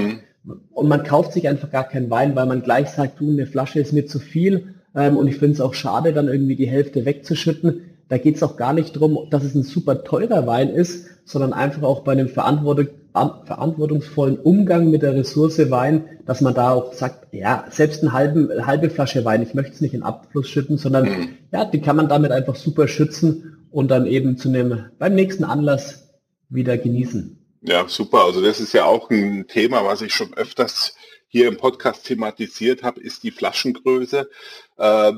mhm. 0.45 0.61
und 0.73 0.89
man 0.89 1.05
kauft 1.05 1.33
sich 1.33 1.49
einfach 1.49 1.71
gar 1.71 1.89
keinen 1.89 2.11
Wein, 2.11 2.37
weil 2.37 2.47
man 2.47 2.63
gleich 2.63 2.91
sagt, 2.91 3.21
du, 3.21 3.31
eine 3.31 3.47
Flasche 3.47 3.81
ist 3.81 3.93
mir 3.93 4.07
zu 4.07 4.19
viel 4.19 4.75
ähm, 4.95 5.17
und 5.17 5.29
ich 5.29 5.37
finde 5.37 5.55
es 5.55 5.61
auch 5.61 5.75
schade, 5.75 6.13
dann 6.13 6.29
irgendwie 6.29 6.57
die 6.57 6.69
Hälfte 6.69 7.05
wegzuschütten. 7.05 7.83
Da 8.09 8.19
geht 8.19 8.37
es 8.37 8.43
auch 8.43 8.57
gar 8.57 8.73
nicht 8.73 8.97
darum, 8.97 9.29
dass 9.31 9.45
es 9.45 9.55
ein 9.55 9.63
super 9.63 10.03
teurer 10.03 10.47
Wein 10.47 10.71
ist, 10.71 11.07
sondern 11.25 11.53
einfach 11.53 11.83
auch 11.83 12.01
bei 12.01 12.13
einem 12.13 12.29
Verantwortung, 12.29 12.89
verantwortungsvollen 13.13 14.39
Umgang 14.39 14.91
mit 14.91 15.03
der 15.03 15.15
Ressource 15.15 15.71
Wein, 15.71 16.05
dass 16.27 16.41
man 16.41 16.55
da 16.55 16.73
auch 16.73 16.93
sagt, 16.93 17.29
ja, 17.33 17.65
selbst 17.71 18.03
eine 18.03 18.13
halbe, 18.13 18.67
halbe 18.67 18.91
Flasche 18.91 19.25
Wein, 19.25 19.43
ich 19.43 19.55
möchte 19.55 19.75
es 19.75 19.81
nicht 19.81 19.95
in 19.95 20.03
Abfluss 20.03 20.49
schütten, 20.49 20.77
sondern 20.77 21.05
mhm. 21.05 21.29
ja, 21.53 21.65
die 21.65 21.81
kann 21.81 21.97
man 21.97 22.09
damit 22.09 22.33
einfach 22.33 22.57
super 22.57 22.89
schützen 22.89 23.60
und 23.71 23.89
dann 23.89 24.07
eben 24.07 24.37
zu 24.37 24.49
einem, 24.49 24.91
beim 24.99 25.15
nächsten 25.15 25.45
Anlass 25.45 26.09
wieder 26.49 26.77
genießen. 26.79 27.39
Ja, 27.63 27.87
super. 27.89 28.25
Also 28.25 28.41
das 28.41 28.61
ist 28.61 28.73
ja 28.73 28.85
auch 28.85 29.11
ein 29.11 29.47
Thema, 29.47 29.85
was 29.85 30.03
ich 30.03 30.15
schon 30.15 30.35
öfters 30.35 30.95
hier 31.29 31.47
im 31.47 31.57
Podcast 31.57 32.07
thematisiert 32.07 32.83
habe, 32.83 33.01
ist 33.01 33.23
die 33.23 33.31
Flaschengröße. 33.31 34.29
Äh, 34.79 35.13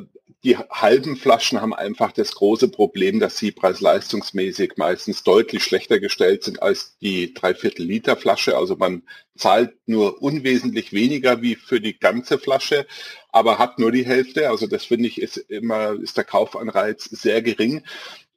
die 0.45 0.57
halben 0.57 1.17
Flaschen 1.17 1.61
haben 1.61 1.73
einfach 1.73 2.11
das 2.11 2.35
große 2.35 2.69
Problem, 2.69 3.21
dass 3.21 3.39
sie 3.39 3.53
preis-leistungsmäßig 3.53 4.73
meistens 4.77 5.23
deutlich 5.23 5.63
schlechter 5.63 6.01
gestellt 6.01 6.43
sind 6.43 6.61
als 6.61 6.99
die 6.99 7.33
Dreiviertel 7.33 7.87
Liter 7.87 8.17
Flasche. 8.17 8.57
Also 8.57 8.75
man 8.75 9.05
zahlt 9.37 9.73
nur 9.87 10.21
unwesentlich 10.21 10.93
weniger 10.93 11.43
wie 11.43 11.55
für 11.55 11.81
die 11.81 11.97
ganze 11.97 12.39
Flasche, 12.39 12.87
aber 13.31 13.59
hat 13.59 13.79
nur 13.79 13.93
die 13.93 14.05
Hälfte. 14.05 14.51
Also 14.51 14.67
das 14.67 14.85
finde 14.85 15.07
ich 15.07 15.23
ist 15.23 15.37
immer, 15.37 15.93
ist 15.93 16.17
der 16.17 16.25
Kaufanreiz 16.25 17.05
sehr 17.05 17.41
gering. 17.41 17.85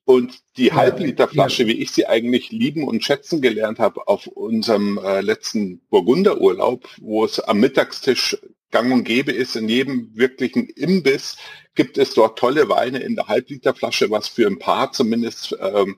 Und 0.05 0.39
die 0.57 0.67
ja, 0.67 0.75
Halbliterflasche, 0.75 1.63
ja. 1.63 1.69
wie 1.69 1.81
ich 1.81 1.91
sie 1.91 2.05
eigentlich 2.05 2.51
lieben 2.51 2.87
und 2.87 3.03
schätzen 3.03 3.41
gelernt 3.41 3.79
habe 3.79 4.07
auf 4.07 4.27
unserem 4.27 4.99
äh, 5.03 5.21
letzten 5.21 5.81
Burgunderurlaub, 5.89 6.87
wo 7.01 7.25
es 7.25 7.39
am 7.39 7.59
Mittagstisch 7.59 8.37
gang 8.69 8.93
und 8.93 9.03
gäbe 9.03 9.31
ist, 9.31 9.55
in 9.55 9.67
jedem 9.67 10.11
wirklichen 10.13 10.67
Imbiss 10.69 11.37
gibt 11.73 11.97
es 11.97 12.13
dort 12.13 12.37
tolle 12.37 12.69
Weine 12.69 12.99
in 12.99 13.15
der 13.15 13.27
Halbliterflasche, 13.27 14.11
was 14.11 14.27
für 14.27 14.45
ein 14.47 14.59
Paar 14.59 14.91
zumindest 14.91 15.57
ähm, 15.59 15.97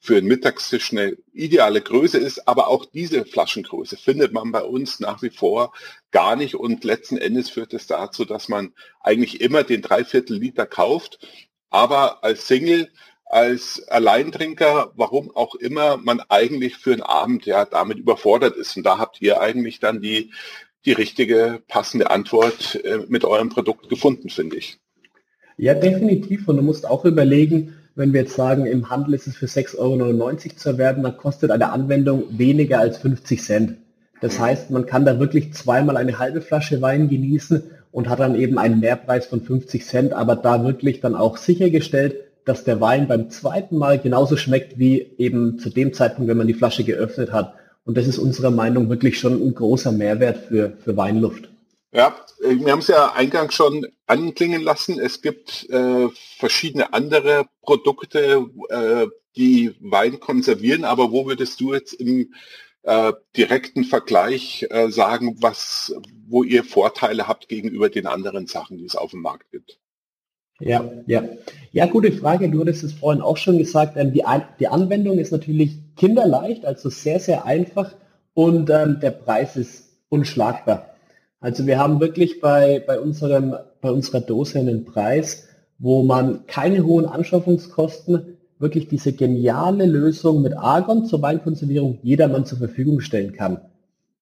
für 0.00 0.18
einen 0.18 0.28
Mittagstisch 0.28 0.92
eine 0.92 1.16
ideale 1.32 1.80
Größe 1.80 2.18
ist. 2.18 2.46
Aber 2.46 2.68
auch 2.68 2.84
diese 2.84 3.24
Flaschengröße 3.24 3.96
findet 3.96 4.32
man 4.32 4.52
bei 4.52 4.62
uns 4.62 5.00
nach 5.00 5.22
wie 5.22 5.30
vor 5.30 5.72
gar 6.10 6.36
nicht. 6.36 6.54
Und 6.54 6.84
letzten 6.84 7.16
Endes 7.16 7.50
führt 7.50 7.72
es 7.74 7.86
dazu, 7.86 8.24
dass 8.24 8.48
man 8.48 8.74
eigentlich 9.00 9.40
immer 9.40 9.64
den 9.64 9.82
Dreiviertel 9.82 10.36
Liter 10.36 10.66
kauft, 10.66 11.26
aber 11.70 12.22
als 12.22 12.46
Single 12.46 12.90
als 13.26 13.86
Alleintrinker, 13.88 14.92
warum 14.94 15.34
auch 15.34 15.54
immer, 15.56 15.96
man 15.96 16.20
eigentlich 16.28 16.76
für 16.76 16.92
einen 16.92 17.02
Abend 17.02 17.44
ja 17.44 17.64
damit 17.64 17.98
überfordert 17.98 18.56
ist. 18.56 18.76
Und 18.76 18.84
da 18.84 18.98
habt 18.98 19.20
ihr 19.20 19.40
eigentlich 19.40 19.80
dann 19.80 20.00
die, 20.00 20.30
die 20.84 20.92
richtige, 20.92 21.60
passende 21.66 22.10
Antwort 22.10 22.80
äh, 22.84 23.00
mit 23.08 23.24
eurem 23.24 23.48
Produkt 23.48 23.88
gefunden, 23.88 24.30
finde 24.30 24.56
ich. 24.56 24.78
Ja, 25.56 25.74
definitiv. 25.74 26.46
Und 26.48 26.56
du 26.58 26.62
musst 26.62 26.86
auch 26.88 27.04
überlegen, 27.04 27.74
wenn 27.96 28.12
wir 28.12 28.20
jetzt 28.20 28.36
sagen, 28.36 28.66
im 28.66 28.90
Handel 28.90 29.14
ist 29.14 29.26
es 29.26 29.36
für 29.36 29.46
6,99 29.46 29.78
Euro 29.78 30.36
zu 30.56 30.68
erwerben, 30.68 31.02
dann 31.02 31.16
kostet 31.16 31.50
eine 31.50 31.72
Anwendung 31.72 32.24
weniger 32.38 32.78
als 32.78 32.98
50 32.98 33.42
Cent. 33.42 33.76
Das 34.20 34.38
mhm. 34.38 34.42
heißt, 34.42 34.70
man 34.70 34.86
kann 34.86 35.04
da 35.04 35.18
wirklich 35.18 35.54
zweimal 35.54 35.96
eine 35.96 36.18
halbe 36.18 36.42
Flasche 36.42 36.80
Wein 36.82 37.08
genießen 37.08 37.64
und 37.90 38.08
hat 38.08 38.20
dann 38.20 38.34
eben 38.34 38.58
einen 38.58 38.80
Mehrpreis 38.80 39.26
von 39.26 39.40
50 39.40 39.84
Cent, 39.84 40.12
aber 40.12 40.36
da 40.36 40.62
wirklich 40.62 41.00
dann 41.00 41.14
auch 41.14 41.38
sichergestellt, 41.38 42.25
dass 42.46 42.64
der 42.64 42.80
Wein 42.80 43.08
beim 43.08 43.28
zweiten 43.28 43.76
Mal 43.76 43.98
genauso 43.98 44.36
schmeckt 44.36 44.78
wie 44.78 45.12
eben 45.18 45.58
zu 45.58 45.68
dem 45.68 45.92
Zeitpunkt, 45.92 46.30
wenn 46.30 46.38
man 46.38 46.46
die 46.46 46.54
Flasche 46.54 46.84
geöffnet 46.84 47.32
hat. 47.32 47.54
Und 47.84 47.96
das 47.98 48.06
ist 48.06 48.18
unserer 48.18 48.50
Meinung 48.50 48.88
wirklich 48.88 49.18
schon 49.18 49.34
ein 49.34 49.54
großer 49.54 49.92
Mehrwert 49.92 50.38
für, 50.48 50.76
für 50.82 50.96
Weinluft. 50.96 51.50
Ja, 51.92 52.14
wir 52.40 52.72
haben 52.72 52.78
es 52.78 52.88
ja 52.88 53.12
eingangs 53.12 53.54
schon 53.54 53.86
anklingen 54.06 54.62
lassen. 54.62 54.98
Es 55.00 55.22
gibt 55.22 55.68
äh, 55.70 56.08
verschiedene 56.38 56.92
andere 56.92 57.46
Produkte, 57.62 58.46
äh, 58.68 59.06
die 59.36 59.74
Wein 59.80 60.20
konservieren, 60.20 60.84
aber 60.84 61.10
wo 61.10 61.26
würdest 61.26 61.60
du 61.60 61.74
jetzt 61.74 61.94
im 61.94 62.32
äh, 62.82 63.12
direkten 63.36 63.84
Vergleich 63.84 64.66
äh, 64.70 64.88
sagen, 64.90 65.36
was, 65.40 65.94
wo 66.28 66.44
ihr 66.44 66.64
Vorteile 66.64 67.26
habt 67.26 67.48
gegenüber 67.48 67.88
den 67.88 68.06
anderen 68.06 68.46
Sachen, 68.46 68.78
die 68.78 68.84
es 68.84 68.94
auf 68.94 69.10
dem 69.10 69.22
Markt 69.22 69.50
gibt? 69.50 69.78
Ja, 70.60 70.84
ja. 71.06 71.22
Ja, 71.72 71.86
gute 71.86 72.12
Frage. 72.12 72.48
Du 72.50 72.60
hattest 72.60 72.84
es 72.84 72.94
vorhin 72.94 73.20
auch 73.20 73.36
schon 73.36 73.58
gesagt. 73.58 73.96
Ähm, 73.96 74.12
die, 74.12 74.24
die 74.58 74.68
Anwendung 74.68 75.18
ist 75.18 75.32
natürlich 75.32 75.78
kinderleicht, 75.96 76.64
also 76.64 76.88
sehr, 76.88 77.20
sehr 77.20 77.44
einfach 77.44 77.94
und 78.34 78.70
ähm, 78.70 78.98
der 79.00 79.10
Preis 79.10 79.56
ist 79.56 79.90
unschlagbar. 80.08 80.86
Also 81.40 81.66
wir 81.66 81.78
haben 81.78 82.00
wirklich 82.00 82.40
bei, 82.40 82.82
bei, 82.86 82.98
unserem, 82.98 83.54
bei 83.80 83.90
unserer 83.90 84.20
Dose 84.20 84.58
einen 84.58 84.84
Preis, 84.84 85.48
wo 85.78 86.02
man 86.02 86.46
keine 86.46 86.84
hohen 86.84 87.04
Anschaffungskosten, 87.04 88.38
wirklich 88.58 88.88
diese 88.88 89.12
geniale 89.12 89.84
Lösung 89.84 90.40
mit 90.40 90.56
Argon 90.56 91.04
zur 91.04 91.20
Weinkonservierung 91.20 91.98
jedermann 92.02 92.46
zur 92.46 92.58
Verfügung 92.58 93.00
stellen 93.00 93.32
kann. 93.32 93.60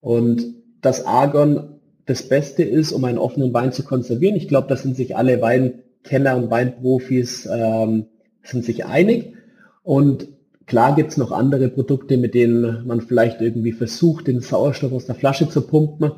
Und 0.00 0.44
das 0.80 1.06
Argon 1.06 1.80
das 2.06 2.28
Beste 2.28 2.64
ist, 2.64 2.92
um 2.92 3.04
einen 3.04 3.18
offenen 3.18 3.54
Wein 3.54 3.72
zu 3.72 3.84
konservieren. 3.84 4.36
Ich 4.36 4.48
glaube, 4.48 4.68
da 4.68 4.76
sind 4.76 4.96
sich 4.96 5.16
alle 5.16 5.40
Wein 5.40 5.83
Kenner 6.04 6.36
und 6.36 6.50
Weinprofis 6.50 7.48
ähm, 7.50 8.06
sind 8.42 8.64
sich 8.64 8.84
einig. 8.86 9.34
Und 9.82 10.28
klar 10.66 10.94
gibt 10.94 11.10
es 11.10 11.16
noch 11.16 11.32
andere 11.32 11.68
Produkte, 11.68 12.16
mit 12.16 12.34
denen 12.34 12.86
man 12.86 13.00
vielleicht 13.00 13.40
irgendwie 13.40 13.72
versucht, 13.72 14.28
den 14.28 14.40
Sauerstoff 14.40 14.92
aus 14.92 15.06
der 15.06 15.14
Flasche 15.14 15.48
zu 15.48 15.62
pumpen. 15.62 16.12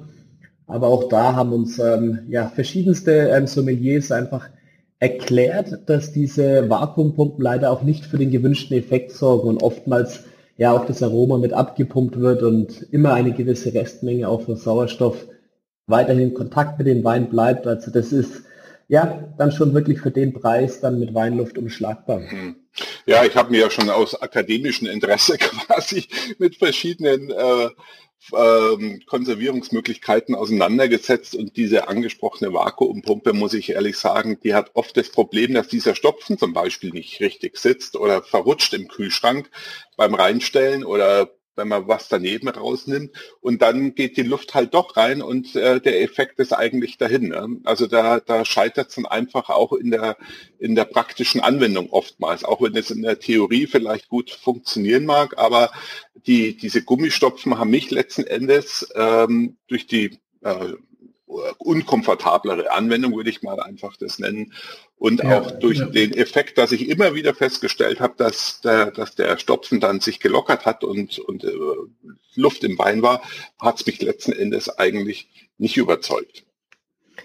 Aber 0.66 0.88
auch 0.88 1.08
da 1.08 1.34
haben 1.34 1.52
uns 1.52 1.78
ähm, 1.78 2.20
ja, 2.28 2.48
verschiedenste 2.48 3.12
ähm, 3.12 3.46
Sommeliers 3.46 4.10
einfach 4.10 4.48
erklärt, 4.98 5.78
dass 5.86 6.12
diese 6.12 6.68
Vakuumpumpen 6.68 7.42
leider 7.42 7.70
auch 7.70 7.82
nicht 7.82 8.04
für 8.04 8.18
den 8.18 8.30
gewünschten 8.30 8.76
Effekt 8.76 9.12
sorgen 9.12 9.48
und 9.48 9.62
oftmals 9.62 10.24
ja 10.56 10.72
auch 10.72 10.86
das 10.86 11.02
Aroma 11.02 11.36
mit 11.38 11.52
abgepumpt 11.52 12.18
wird 12.18 12.42
und 12.42 12.86
immer 12.90 13.12
eine 13.12 13.32
gewisse 13.32 13.74
Restmenge 13.74 14.28
auch 14.28 14.42
von 14.42 14.56
Sauerstoff 14.56 15.26
weiterhin 15.86 16.28
in 16.28 16.34
Kontakt 16.34 16.78
mit 16.78 16.86
dem 16.86 17.04
Wein 17.04 17.28
bleibt. 17.28 17.66
Also 17.66 17.90
das 17.90 18.12
ist 18.12 18.42
ja 18.88 19.34
dann 19.36 19.52
schon 19.52 19.74
wirklich 19.74 20.00
für 20.00 20.10
den 20.10 20.32
Preis 20.32 20.80
dann 20.80 20.98
mit 20.98 21.14
Weinluft 21.14 21.58
umschlagbar. 21.58 22.20
Mhm. 22.20 22.56
Ja, 23.06 23.24
ich 23.24 23.34
habe 23.36 23.50
mir 23.50 23.60
ja 23.60 23.70
schon 23.70 23.90
aus 23.90 24.20
akademischem 24.20 24.88
Interesse 24.88 25.38
quasi 25.38 26.06
mit 26.38 26.56
verschiedenen 26.56 27.30
äh, 27.30 27.68
ähm, 28.34 29.02
Konservierungsmöglichkeiten 29.06 30.34
auseinandergesetzt 30.34 31.34
und 31.34 31.56
diese 31.56 31.88
angesprochene 31.88 32.52
Vakuumpumpe, 32.52 33.32
muss 33.32 33.54
ich 33.54 33.70
ehrlich 33.70 33.98
sagen, 33.98 34.38
die 34.42 34.54
hat 34.54 34.70
oft 34.74 34.96
das 34.96 35.10
Problem, 35.10 35.54
dass 35.54 35.68
dieser 35.68 35.94
Stopfen 35.94 36.38
zum 36.38 36.52
Beispiel 36.52 36.90
nicht 36.90 37.20
richtig 37.20 37.56
sitzt 37.58 37.96
oder 37.96 38.22
verrutscht 38.22 38.74
im 38.74 38.88
Kühlschrank 38.88 39.50
beim 39.96 40.14
Reinstellen 40.14 40.84
oder 40.84 41.30
wenn 41.56 41.68
man 41.68 41.88
was 41.88 42.08
daneben 42.08 42.48
rausnimmt 42.48 43.12
und 43.40 43.62
dann 43.62 43.94
geht 43.94 44.16
die 44.16 44.22
Luft 44.22 44.54
halt 44.54 44.74
doch 44.74 44.96
rein 44.96 45.22
und 45.22 45.56
äh, 45.56 45.80
der 45.80 46.02
Effekt 46.02 46.38
ist 46.38 46.52
eigentlich 46.52 46.98
dahin. 46.98 47.28
Ne? 47.28 47.60
Also 47.64 47.86
da, 47.86 48.20
da 48.20 48.44
scheitert 48.44 48.90
es 48.90 48.96
dann 48.96 49.06
einfach 49.06 49.48
auch 49.48 49.72
in 49.72 49.90
der, 49.90 50.16
in 50.58 50.74
der 50.74 50.84
praktischen 50.84 51.40
Anwendung 51.40 51.90
oftmals, 51.90 52.44
auch 52.44 52.62
wenn 52.62 52.76
es 52.76 52.90
in 52.90 53.02
der 53.02 53.18
Theorie 53.18 53.66
vielleicht 53.66 54.08
gut 54.08 54.30
funktionieren 54.30 55.06
mag, 55.06 55.38
aber 55.38 55.70
die, 56.26 56.56
diese 56.56 56.82
Gummistopfen 56.82 57.58
haben 57.58 57.70
mich 57.70 57.90
letzten 57.90 58.24
Endes 58.24 58.88
ähm, 58.94 59.56
durch 59.68 59.86
die 59.86 60.18
äh, 60.42 60.74
unkomfortablere 61.58 62.72
Anwendung, 62.72 63.16
würde 63.16 63.30
ich 63.30 63.42
mal 63.42 63.60
einfach 63.60 63.96
das 63.96 64.18
nennen. 64.18 64.52
Und 64.98 65.22
ja, 65.22 65.40
auch 65.40 65.50
durch 65.52 65.78
ja. 65.78 65.86
den 65.86 66.12
Effekt, 66.14 66.58
dass 66.58 66.72
ich 66.72 66.88
immer 66.88 67.14
wieder 67.14 67.34
festgestellt 67.34 68.00
habe, 68.00 68.14
dass 68.16 68.60
der, 68.60 68.90
dass 68.90 69.14
der 69.14 69.38
Stopfen 69.38 69.80
dann 69.80 70.00
sich 70.00 70.20
gelockert 70.20 70.64
hat 70.66 70.84
und, 70.84 71.18
und 71.18 71.44
äh, 71.44 71.50
Luft 72.34 72.64
im 72.64 72.78
Wein 72.78 73.02
war, 73.02 73.22
hat 73.60 73.80
es 73.80 73.86
mich 73.86 74.00
letzten 74.00 74.32
Endes 74.32 74.68
eigentlich 74.78 75.28
nicht 75.58 75.76
überzeugt. 75.76 76.44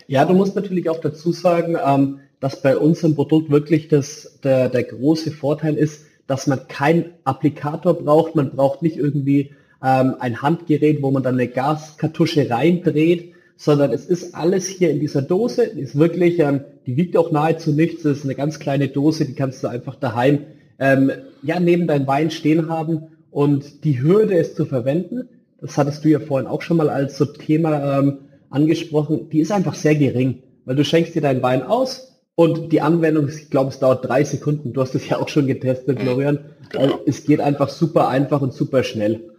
Ja, 0.08 0.26
du 0.26 0.34
musst 0.34 0.56
natürlich 0.56 0.89
auch 0.89 1.00
dazu 1.00 1.32
sagen, 1.32 1.78
ähm, 1.84 2.19
dass 2.39 2.62
bei 2.62 2.78
unserem 2.78 3.15
Produkt 3.15 3.50
wirklich 3.50 3.88
das, 3.88 4.39
der, 4.43 4.69
der 4.69 4.84
große 4.84 5.32
Vorteil 5.32 5.76
ist, 5.76 6.06
dass 6.28 6.47
man 6.47 6.67
keinen 6.67 7.13
Applikator 7.24 7.93
braucht. 7.93 8.36
Man 8.36 8.56
braucht 8.56 8.82
nicht 8.82 8.97
irgendwie 8.97 9.54
ähm, 9.84 10.15
ein 10.19 10.41
Handgerät, 10.41 11.02
wo 11.02 11.12
man 11.12 11.24
dann 11.24 11.36
eine 11.36 11.47
Gaskartusche 11.47 12.50
reindreht, 12.50 13.31
sondern 13.62 13.91
es 13.91 14.08
ist 14.08 14.34
alles 14.34 14.65
hier 14.65 14.89
in 14.89 15.00
dieser 15.00 15.21
Dose, 15.21 15.62
ist 15.62 15.95
wirklich, 15.95 16.39
ähm, 16.39 16.62
die 16.88 16.97
wiegt 16.97 17.15
auch 17.15 17.32
nahezu 17.32 17.71
nichts, 17.71 18.02
das 18.02 18.17
ist 18.17 18.24
eine 18.24 18.34
ganz 18.34 18.58
kleine 18.58 18.88
Dose, 18.88 19.26
die 19.26 19.36
kannst 19.36 19.63
du 19.63 19.67
einfach 19.67 19.95
daheim 19.97 20.39
ähm, 20.80 21.12
ja, 21.43 21.60
neben 21.60 21.86
deinem 21.86 22.08
Wein 22.08 22.32
stehen 22.32 22.69
haben 22.69 23.04
und 23.30 23.84
die 23.84 24.02
Hürde 24.02 24.36
es 24.36 24.56
zu 24.56 24.65
verwenden, 24.65 25.30
das 25.62 25.78
hattest 25.78 26.04
du 26.04 26.10
ja 26.10 26.19
vorhin 26.19 26.47
auch 26.47 26.63
schon 26.63 26.78
mal 26.78 26.89
als 26.89 27.19
so 27.19 27.26
Thema 27.26 28.00
ähm, 28.00 28.17
angesprochen, 28.50 29.30
die 29.30 29.41
ist 29.41 29.52
einfach 29.52 29.76
sehr 29.76 29.93
gering, 29.93 30.41
weil 30.65 30.76
du 30.76 30.84
schenkst 30.84 31.13
dir 31.13 31.21
deinen 31.21 31.43
Wein 31.43 31.62
aus 31.62 32.19
und 32.34 32.74
die 32.74 32.82
Anwendung, 32.82 33.30
ich 33.30 33.52
glaube, 33.52 33.69
es 33.69 33.78
dauert 33.78 34.04
drei 34.04 34.24
Sekunden, 34.24 34.74
du 34.74 34.82
hast 34.82 34.95
es 34.95 35.08
ja 35.08 35.19
auch 35.19 35.30
schon 35.30 35.45
getestet. 35.45 36.00
Florian, 36.02 36.39
genau. 36.71 36.84
also, 36.84 37.00
es 37.06 37.26
geht 37.26 37.39
einfach 37.39 37.69
super 37.69 38.08
einfach 38.08 38.41
und 38.41 38.54
super 38.54 38.84
schnell. 38.84 39.31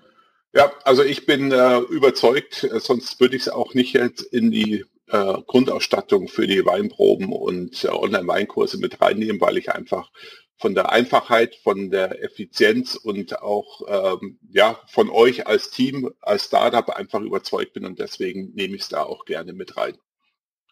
Ja, 0.55 0.71
also 0.85 1.03
ich 1.03 1.25
bin 1.25 1.51
äh, 1.51 1.79
überzeugt, 1.79 2.65
äh, 2.65 2.79
sonst 2.79 3.21
würde 3.21 3.37
ich 3.37 3.43
es 3.43 3.49
auch 3.49 3.75
nicht 3.75 3.95
jetzt 3.95 4.21
in 4.21 4.51
die 4.51 4.85
äh, 5.09 5.35
Grundausstattung 5.47 6.29
für 6.29 6.47
die 6.47 6.65
Weinproben 6.67 7.33
und 7.33 7.85
äh, 7.85 7.89
Online-Weinkurse 7.89 8.79
mit 8.79 9.01
reinnehmen, 9.01 9.41
weil 9.41 9.57
ich 9.57 9.71
einfach 9.71 10.11
von 10.59 10.75
der 10.75 10.93
Einfachheit, 10.93 11.57
von 11.57 11.91
der 11.91 12.23
Effizienz 12.23 12.95
und 12.95 13.43
auch 13.43 13.81
ähm, 13.89 14.39
ja 14.51 14.79
von 14.87 15.11
euch 15.11 15.47
als 15.47 15.71
Team, 15.71 16.11
als 16.21 16.45
Startup 16.45 16.89
einfach 16.91 17.21
überzeugt 17.21 17.73
bin 17.73 17.85
und 17.85 17.99
deswegen 17.99 18.53
nehme 18.55 18.77
ich 18.77 18.83
es 18.83 18.89
da 18.89 19.03
auch 19.03 19.25
gerne 19.25 19.55
mit 19.55 19.77
rein. 19.77 19.97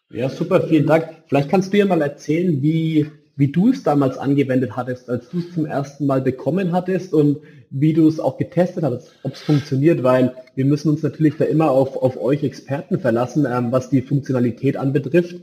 Ja, 0.09 0.29
super, 0.29 0.67
vielen 0.67 0.87
Dank. 0.87 1.23
Vielleicht 1.27 1.49
kannst 1.49 1.73
du 1.73 1.77
ja 1.77 1.85
mal 1.85 2.01
erzählen, 2.01 2.61
wie, 2.61 3.09
wie 3.41 3.51
du 3.51 3.71
es 3.71 3.81
damals 3.81 4.19
angewendet 4.19 4.75
hattest, 4.75 5.09
als 5.09 5.27
du 5.29 5.39
es 5.39 5.51
zum 5.51 5.65
ersten 5.65 6.05
Mal 6.05 6.21
bekommen 6.21 6.73
hattest 6.73 7.11
und 7.11 7.39
wie 7.71 7.91
du 7.91 8.07
es 8.07 8.19
auch 8.19 8.37
getestet 8.37 8.83
hast, 8.83 9.13
ob 9.23 9.33
es 9.33 9.41
funktioniert, 9.41 10.03
weil 10.03 10.35
wir 10.53 10.63
müssen 10.63 10.89
uns 10.89 11.01
natürlich 11.01 11.37
da 11.37 11.45
immer 11.45 11.71
auf, 11.71 11.97
auf 11.97 12.21
euch 12.21 12.43
Experten 12.43 12.99
verlassen, 12.99 13.47
ähm, 13.49 13.71
was 13.71 13.89
die 13.89 14.03
Funktionalität 14.03 14.77
anbetrifft, 14.77 15.37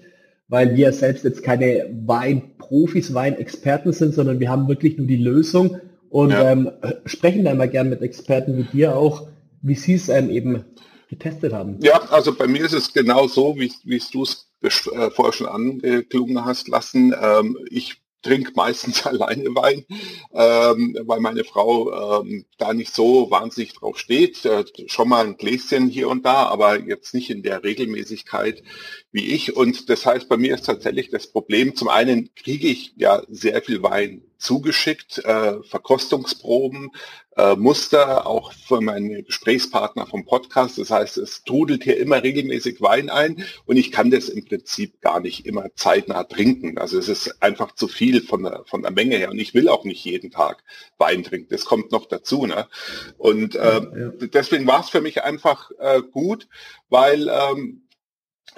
weil 0.47 0.77
wir 0.77 0.93
selbst 0.93 1.25
jetzt 1.25 1.43
keine 1.43 1.87
Weinprofis, 2.07 3.15
Weinexperten 3.15 3.93
sind, 3.93 4.15
sondern 4.15 4.39
wir 4.39 4.49
haben 4.49 4.69
wirklich 4.69 4.97
nur 4.97 5.09
die 5.09 5.17
Lösung 5.17 5.79
und 6.09 6.31
ja. 6.31 6.53
ähm, 6.53 6.71
sprechen 7.05 7.47
da 7.47 7.51
immer 7.51 7.67
gern 7.67 7.91
mit 7.91 8.01
Experten 8.01 8.57
wie 8.59 8.77
dir 8.77 8.95
auch, 8.95 9.27
wie 9.61 9.75
sie 9.75 9.95
es 9.95 10.09
ähm, 10.09 10.31
eben 10.31 10.65
getestet 11.11 11.53
haben. 11.53 11.79
Ja, 11.81 12.01
also 12.11 12.33
bei 12.33 12.47
mir 12.47 12.65
ist 12.65 12.75
es 12.75 12.93
genau 12.93 13.27
so, 13.27 13.57
wie, 13.59 13.73
wie 13.83 14.01
du 14.13 14.23
es 14.23 14.48
vorher 14.61 15.33
schon 15.33 15.47
angeklungen 15.47 16.45
hast 16.45 16.69
lassen. 16.69 17.15
Ähm, 17.21 17.59
ich 17.71 18.03
trinke 18.23 18.53
meistens 18.55 19.07
alleine 19.07 19.55
Wein, 19.55 19.85
ähm, 20.33 20.97
weil 21.05 21.21
meine 21.21 21.45
Frau 21.45 22.23
ähm, 22.23 22.45
da 22.59 22.73
nicht 22.73 22.95
so 22.95 23.31
wahnsinnig 23.31 23.75
drauf 23.75 23.99
steht. 23.99 24.45
Äh, 24.45 24.65
schon 24.87 25.09
mal 25.09 25.25
ein 25.25 25.37
Gläschen 25.37 25.89
hier 25.89 26.09
und 26.09 26.25
da, 26.25 26.47
aber 26.47 26.81
jetzt 26.81 27.15
nicht 27.15 27.31
in 27.31 27.43
der 27.43 27.63
Regelmäßigkeit 27.63 28.63
wie 29.11 29.27
ich. 29.29 29.57
Und 29.57 29.89
das 29.89 30.05
heißt, 30.05 30.29
bei 30.29 30.37
mir 30.37 30.55
ist 30.55 30.67
tatsächlich 30.67 31.11
das 31.11 31.27
Problem, 31.27 31.75
zum 31.75 31.89
einen 31.89 32.35
kriege 32.35 32.69
ich 32.69 32.93
ja 32.97 33.23
sehr 33.29 33.63
viel 33.63 33.83
Wein 33.83 34.23
zugeschickt, 34.39 35.19
äh, 35.25 35.63
Verkostungsproben, 35.65 36.91
äh, 37.37 37.57
Muster, 37.57 38.27
auch 38.27 38.53
für 38.53 38.81
meine 38.81 39.23
Gesprächspartner 39.25 40.07
vom 40.07 40.25
Podcast. 40.27 40.79
Das 40.79 40.91
heißt, 40.91 41.19
es 41.19 41.43
trudelt 41.43 41.85
hier 41.85 41.99
immer 41.99 42.23
regelmäßig 42.23 42.81
Wein 42.81 43.11
ein 43.11 43.45
und 43.67 43.77
ich 43.77 43.91
kann 43.91 44.11
das 44.11 44.29
im 44.29 44.45
Prinzip 44.45 45.01
gar 45.01 45.21
nicht 45.21 45.47
immer 45.47 45.75
zeitnah 45.75 46.25
trinken. 46.25 46.79
Also 46.79 46.99
es 46.99 47.09
ist 47.09 47.43
einfach 47.43 47.75
zu 47.75 47.89
viel 47.89 48.23
von 48.23 48.45
der, 48.45 48.65
von 48.67 48.83
der 48.83 48.93
Menge 48.93 49.17
her 49.17 49.31
und 49.31 49.39
ich 49.39 49.55
will 49.55 49.69
auch 49.69 49.85
nicht 49.85 50.05
jeden 50.05 50.31
Tag 50.31 50.63
Wein 50.99 51.25
trinken. 51.25 51.49
Das 51.51 51.65
kommt 51.65 51.91
noch 51.91 52.07
dazu. 52.07 52.47
Ne? 52.47 52.69
Und 53.17 53.57
äh, 53.57 53.59
ja, 53.59 53.81
ja. 53.81 54.27
deswegen 54.33 54.67
war 54.67 54.81
es 54.81 54.91
für 54.91 55.01
mich 55.01 55.25
einfach 55.25 55.71
äh, 55.79 56.03
gut, 56.03 56.49
weil 56.89 57.29
ähm, 57.29 57.83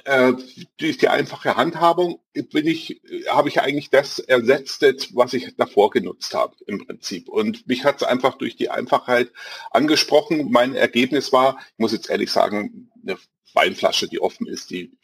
äh, 0.05 0.33
durch 0.79 0.99
die 0.99 1.09
einfache 1.09 1.57
Handhabung 1.57 2.21
bin 2.33 2.67
ich, 2.67 3.01
habe 3.29 3.49
ich 3.49 3.61
eigentlich 3.61 3.91
das 3.91 4.19
ersetzt, 4.19 4.83
was 5.15 5.33
ich 5.33 5.57
davor 5.57 5.91
genutzt 5.91 6.35
habe 6.35 6.55
im 6.67 6.87
Prinzip. 6.87 7.29
Und 7.29 7.67
mich 7.67 7.85
hat 7.85 7.97
es 7.97 8.03
einfach 8.03 8.39
durch 8.39 8.57
die 8.57 8.71
Einfachheit 8.71 9.31
angesprochen. 9.71 10.51
Mein 10.51 10.75
Ergebnis 10.75 11.33
war, 11.33 11.59
ich 11.73 11.79
muss 11.79 11.93
jetzt 11.93 12.11
ehrlich 12.11 12.31
sagen, 12.31 12.91
eine 13.03 13.19
Weinflasche, 13.55 14.09
die 14.09 14.21
offen 14.21 14.47
ist, 14.47 14.71
die 14.71 14.97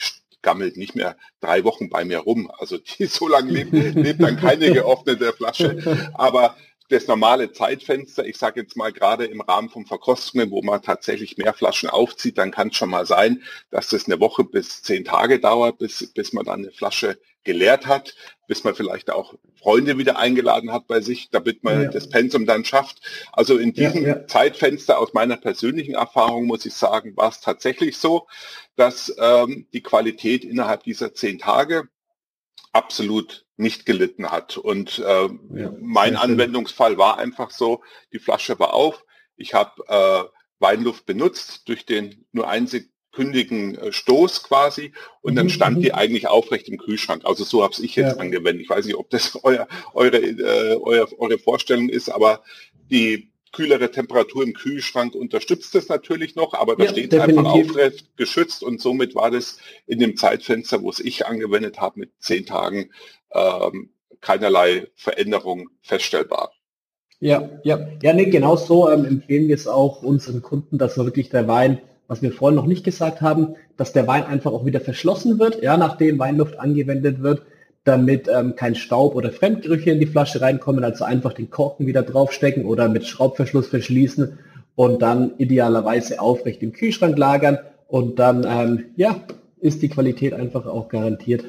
gammelt 0.43 0.77
nicht 0.77 0.95
mehr 0.95 1.17
drei 1.41 1.65
Wochen 1.65 1.91
bei 1.91 2.05
mir 2.05 2.19
rum. 2.19 2.51
Also 2.59 2.79
die 2.79 3.07
so 3.07 3.27
lange 3.27 3.51
lebt, 3.51 3.73
lebt 3.73 4.23
dann 4.23 4.37
keine 4.37 4.73
geöffnete 4.73 5.33
Flasche. 5.33 6.11
Aber 6.15 6.57
das 6.89 7.07
normale 7.07 7.53
Zeitfenster, 7.53 8.27
ich 8.27 8.37
sage 8.37 8.61
jetzt 8.61 8.77
mal 8.77 8.93
gerade 8.93 9.27
im 9.27 9.41
Rahmen 9.41 9.69
von 9.69 9.87
Verkostungen, 9.87 10.51
wo 10.51 10.63
man 10.63 10.83
tatsächlich 10.83 11.37
mehr 11.37 11.55
Flaschen 11.55 11.89
aufzieht, 11.89 12.39
dann 12.39 12.51
kann 12.51 12.69
es 12.69 12.77
schon 12.77 12.91
mal 12.91 13.07
sein, 13.07 13.43
dass 13.71 13.89
das 13.89 14.07
eine 14.07 14.21
Woche 14.21 14.45
bis 14.45 14.83
zehn 14.83 15.05
Tage 15.05 15.41
dauert, 15.41 15.79
bis, 15.79 16.13
bis 16.13 16.33
man 16.33 16.45
dann 16.45 16.61
eine 16.61 16.73
Flasche 16.73 17.19
geleert 17.47 17.87
hat, 17.87 18.15
bis 18.49 18.65
man 18.65 18.75
vielleicht 18.75 19.11
auch 19.11 19.35
Freunde 19.55 19.97
wieder 19.97 20.19
eingeladen 20.19 20.73
hat 20.73 20.87
bei 20.87 21.01
sich, 21.01 21.31
damit 21.31 21.65
man 21.65 21.85
ja. 21.85 21.89
das 21.89 22.09
Pensum 22.11 22.45
dann 22.45 22.65
schafft. 22.65 23.01
Also 23.33 23.57
in 23.57 23.73
diesem 23.73 24.03
ja, 24.03 24.17
ja. 24.17 24.27
Zeitfenster 24.27 24.99
aus 24.99 25.15
meiner 25.15 25.37
persönlichen 25.37 25.95
Erfahrung 25.95 26.47
muss 26.47 26.67
ich 26.67 26.75
sagen, 26.75 27.17
war 27.17 27.31
es 27.31 27.41
tatsächlich 27.41 27.97
so, 27.97 28.27
dass 28.77 29.15
ähm, 29.19 29.67
die 29.73 29.83
Qualität 29.83 30.45
innerhalb 30.45 30.83
dieser 30.83 31.15
zehn 31.15 31.39
Tage 31.39 31.89
absolut 32.77 33.47
nicht 33.57 33.87
gelitten 33.87 34.31
hat. 34.31 34.59
Und 34.59 34.99
äh, 34.99 35.29
ja, 35.55 35.73
mein 35.81 36.17
Anwendungsfall 36.17 36.99
war 36.99 37.19
einfach 37.19 37.51
so, 37.51 37.83
die 38.13 38.19
Flasche 38.19 38.59
war 38.59 38.75
auf, 38.75 39.05
ich 39.37 39.55
habe 39.55 39.83
äh, 39.89 40.25
Weinluft 40.59 41.07
benutzt 41.07 41.69
durch 41.69 41.87
den 41.87 42.27
nur 42.33 42.49
einsekündigen 42.49 43.79
äh, 43.79 43.93
Stoß 43.93 44.43
quasi 44.43 44.93
und 45.23 45.33
mhm. 45.33 45.37
dann 45.37 45.51
stand 45.51 45.83
die 45.83 45.89
mhm. 45.89 45.95
eigentlich 45.95 46.29
aufrecht 46.29 46.69
im 46.69 46.79
Kühlschrank. 46.79 47.23
Also 47.25 47.45
so 47.45 47.63
habe 47.63 47.73
ich 47.81 47.97
jetzt 47.97 48.17
ja. 48.17 48.21
angewendet. 48.21 48.63
Ich 48.63 48.71
weiß 48.71 48.85
nicht, 48.85 48.97
ob 48.97 49.09
das 49.09 49.39
euer, 49.43 49.67
eure, 49.95 50.19
äh, 50.19 50.77
euer, 50.77 51.09
eure 51.19 51.39
Vorstellung 51.39 51.89
ist, 51.89 52.11
aber 52.11 52.43
die 52.91 53.33
kühlere 53.57 53.91
Temperatur 53.91 54.45
im 54.45 54.53
Kühlschrank 54.53 55.15
unterstützt 55.15 55.75
es 55.75 55.89
natürlich 55.89 56.37
noch, 56.37 56.53
aber 56.53 56.77
da 56.77 56.85
ja, 56.85 56.91
steht 56.91 57.13
definitiv. 57.13 57.39
einfach 57.39 57.53
aufrecht 57.53 58.17
geschützt 58.17 58.63
und 58.63 58.83
somit 58.83 59.15
war 59.15 59.31
das 59.31 59.59
in 59.87 59.99
dem 59.99 60.17
Zeitfenster, 60.17 60.83
wo 60.83 60.91
es 60.91 61.01
ich 61.01 61.27
angewendet 61.27 61.81
habe, 61.81 62.01
mit 62.01 62.11
zehn 62.19 62.45
Tagen 62.45 62.91
ähm, 63.33 63.89
keinerlei 64.21 64.89
Veränderung 64.95 65.71
feststellbar. 65.81 66.53
Ja, 67.19 67.49
ja, 67.65 67.89
ja, 68.03 68.13
nee, 68.13 68.27
genau 68.27 68.57
so 68.57 68.91
ähm, 68.91 69.07
empfehlen 69.07 69.49
wir 69.49 69.55
es 69.55 69.67
auch 69.67 70.03
unseren 70.03 70.43
Kunden, 70.43 70.77
dass 70.77 70.99
wirklich 70.99 71.31
der 71.31 71.49
Wein, 71.49 71.81
was 72.09 72.21
wir 72.21 72.33
vorhin 72.33 72.57
noch 72.57 72.67
nicht 72.67 72.85
gesagt 72.85 73.23
haben, 73.23 73.57
dass 73.79 73.95
der 73.95 74.07
Wein 74.07 74.25
einfach 74.25 74.53
auch 74.53 74.67
wieder 74.67 74.83
verschlossen 74.83 75.39
wird, 75.39 75.63
ja, 75.63 75.79
nachdem 75.79 76.19
Weinluft 76.19 76.61
angewendet 76.61 77.23
wird, 77.23 77.47
damit 77.87 78.29
ähm, 78.29 78.57
kein 78.57 78.75
Staub 78.75 79.15
oder 79.15 79.31
Fremdgerüche 79.31 79.91
in 79.91 80.01
die 80.01 80.07
Flasche 80.07 80.41
reinkommen. 80.41 80.85
Also 80.85 81.05
einfach 81.05 81.33
den 81.33 81.51
Korken 81.51 81.87
wieder 81.87 82.03
draufstecken 82.03 82.65
oder 82.65 82.89
mit 82.89 83.07
Schraubverschluss 83.07 83.69
verschließen 83.69 84.39
und 84.75 85.03
dann 85.03 85.33
idealerweise 85.39 86.21
aufrecht 86.21 86.63
im 86.63 86.73
Kühlschrank 86.73 87.17
lagern 87.17 87.59
und 87.89 88.19
dann 88.19 88.45
ähm, 88.49 88.85
ja, 88.97 89.21
ist 89.61 89.83
die 89.83 89.89
Qualität 89.89 90.35
einfach 90.35 90.67
auch 90.67 90.89
garantiert. 90.89 91.45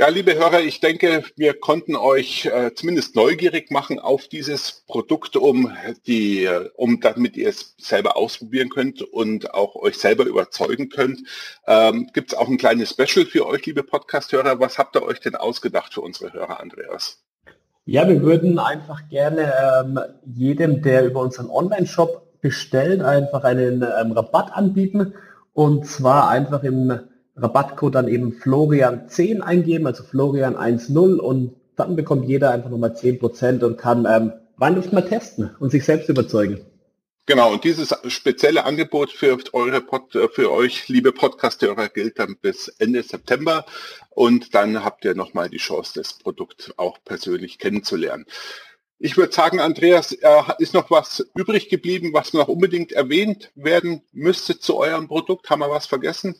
Ja, 0.00 0.08
liebe 0.08 0.34
Hörer, 0.34 0.60
ich 0.60 0.80
denke, 0.80 1.24
wir 1.36 1.52
konnten 1.52 1.94
euch 1.94 2.46
äh, 2.46 2.72
zumindest 2.74 3.16
neugierig 3.16 3.70
machen 3.70 3.98
auf 3.98 4.28
dieses 4.28 4.82
Produkt, 4.86 5.36
um 5.36 5.76
die, 6.06 6.48
um 6.76 7.00
damit 7.00 7.36
ihr 7.36 7.50
es 7.50 7.74
selber 7.76 8.16
ausprobieren 8.16 8.70
könnt 8.70 9.02
und 9.02 9.52
auch 9.52 9.76
euch 9.76 9.98
selber 9.98 10.24
überzeugen 10.24 10.88
könnt. 10.88 11.20
Ähm, 11.66 12.08
Gibt 12.14 12.32
es 12.32 12.38
auch 12.38 12.48
ein 12.48 12.56
kleines 12.56 12.92
Special 12.92 13.26
für 13.26 13.46
euch, 13.46 13.66
liebe 13.66 13.82
Podcast-Hörer? 13.82 14.58
Was 14.58 14.78
habt 14.78 14.96
ihr 14.96 15.02
euch 15.02 15.20
denn 15.20 15.36
ausgedacht 15.36 15.92
für 15.92 16.00
unsere 16.00 16.32
Hörer, 16.32 16.60
Andreas? 16.60 17.22
Ja, 17.84 18.08
wir 18.08 18.22
würden 18.22 18.58
einfach 18.58 19.06
gerne 19.10 19.52
ähm, 19.84 20.00
jedem, 20.24 20.80
der 20.80 21.04
über 21.04 21.20
unseren 21.20 21.50
Online-Shop 21.50 22.40
bestellt, 22.40 23.02
einfach 23.02 23.44
einen 23.44 23.82
ähm, 23.82 24.12
Rabatt 24.12 24.50
anbieten. 24.54 25.12
Und 25.52 25.84
zwar 25.86 26.30
einfach 26.30 26.62
im 26.62 27.00
Rabattcode 27.36 27.94
dann 27.94 28.08
eben 28.08 28.32
Florian10 28.32 29.40
eingeben, 29.40 29.86
also 29.86 30.04
Florian10 30.04 31.16
und 31.18 31.54
dann 31.76 31.96
bekommt 31.96 32.28
jeder 32.28 32.50
einfach 32.50 32.70
nochmal 32.70 32.92
10% 32.92 33.64
und 33.64 33.78
kann 33.78 34.06
ähm, 34.08 34.32
Weinluft 34.56 34.92
mal 34.92 35.02
testen 35.02 35.50
und 35.58 35.70
sich 35.70 35.84
selbst 35.84 36.10
überzeugen. 36.10 36.60
Genau, 37.24 37.52
und 37.52 37.64
dieses 37.64 37.94
spezielle 38.08 38.64
Angebot 38.64 39.12
für 39.12 39.38
eure 39.52 39.80
Pod, 39.80 40.12
für 40.32 40.50
euch, 40.50 40.88
liebe 40.88 41.12
Podcast-Hörer, 41.12 41.88
gilt 41.88 42.18
dann 42.18 42.36
bis 42.36 42.68
Ende 42.78 43.02
September 43.02 43.64
und 44.10 44.54
dann 44.54 44.84
habt 44.84 45.04
ihr 45.04 45.14
nochmal 45.14 45.48
die 45.48 45.58
Chance, 45.58 45.92
das 45.94 46.18
Produkt 46.18 46.74
auch 46.76 46.98
persönlich 47.04 47.58
kennenzulernen. 47.58 48.26
Ich 48.98 49.16
würde 49.16 49.32
sagen, 49.32 49.60
Andreas, 49.60 50.12
äh, 50.12 50.42
ist 50.58 50.74
noch 50.74 50.90
was 50.90 51.24
übrig 51.34 51.68
geblieben, 51.68 52.10
was 52.12 52.34
noch 52.34 52.48
unbedingt 52.48 52.92
erwähnt 52.92 53.50
werden 53.54 54.02
müsste 54.12 54.58
zu 54.58 54.76
eurem 54.76 55.08
Produkt? 55.08 55.48
Haben 55.48 55.60
wir 55.60 55.70
was 55.70 55.86
vergessen? 55.86 56.34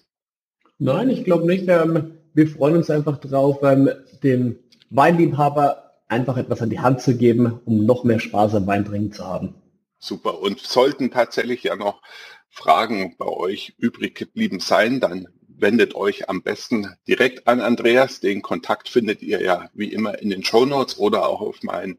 Nein, 0.81 1.11
ich 1.11 1.25
glaube 1.25 1.47
nicht. 1.47 1.69
Ähm, 1.69 2.13
wir 2.33 2.49
freuen 2.49 2.77
uns 2.77 2.89
einfach 2.89 3.19
drauf, 3.19 3.59
ähm, 3.63 3.91
dem 4.23 4.59
Weinliebhaber 4.89 5.93
einfach 6.09 6.39
etwas 6.39 6.63
an 6.63 6.71
die 6.71 6.81
Hand 6.81 7.03
zu 7.03 7.17
geben, 7.17 7.61
um 7.67 7.85
noch 7.85 8.03
mehr 8.03 8.19
Spaß 8.19 8.55
am 8.55 8.67
Weintrinken 8.67 9.13
zu 9.13 9.25
haben. 9.25 9.55
Super. 9.99 10.41
Und 10.41 10.59
sollten 10.59 11.11
tatsächlich 11.11 11.63
ja 11.65 11.77
noch 11.77 12.01
Fragen 12.49 13.15
bei 13.19 13.27
euch 13.27 13.75
übrig 13.77 14.15
geblieben 14.15 14.59
sein, 14.59 15.01
dann 15.01 15.29
wendet 15.49 15.95
euch 15.95 16.31
am 16.31 16.43
besten 16.43 16.89
direkt 17.07 17.47
an 17.47 17.61
Andreas. 17.61 18.21
Den 18.21 18.41
Kontakt 18.41 18.89
findet 18.89 19.21
ihr 19.21 19.43
ja 19.43 19.69
wie 19.75 19.93
immer 19.93 20.19
in 20.19 20.31
den 20.31 20.43
Show 20.43 20.65
Notes 20.65 20.99
oder 20.99 21.29
auch 21.29 21.43
auf 21.43 21.63
meinen 21.63 21.99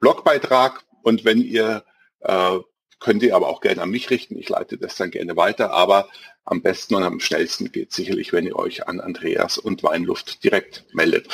Blogbeitrag. 0.00 0.84
Und 1.02 1.24
wenn 1.24 1.40
ihr 1.40 1.82
äh, 2.20 2.58
könnt 3.00 3.22
ihr 3.22 3.36
aber 3.36 3.48
auch 3.48 3.60
gerne 3.60 3.82
an 3.82 3.90
mich 3.90 4.10
richten. 4.10 4.38
Ich 4.38 4.48
leite 4.48 4.78
das 4.78 4.96
dann 4.96 5.10
gerne 5.10 5.36
weiter. 5.36 5.72
Aber 5.72 6.08
am 6.44 6.62
besten 6.62 6.94
und 6.94 7.02
am 7.02 7.20
schnellsten 7.20 7.70
geht 7.72 7.92
sicherlich, 7.92 8.32
wenn 8.32 8.46
ihr 8.46 8.56
euch 8.56 8.88
an 8.88 9.00
Andreas 9.00 9.58
und 9.58 9.82
Weinluft 9.82 10.42
direkt 10.44 10.84
meldet. 10.92 11.28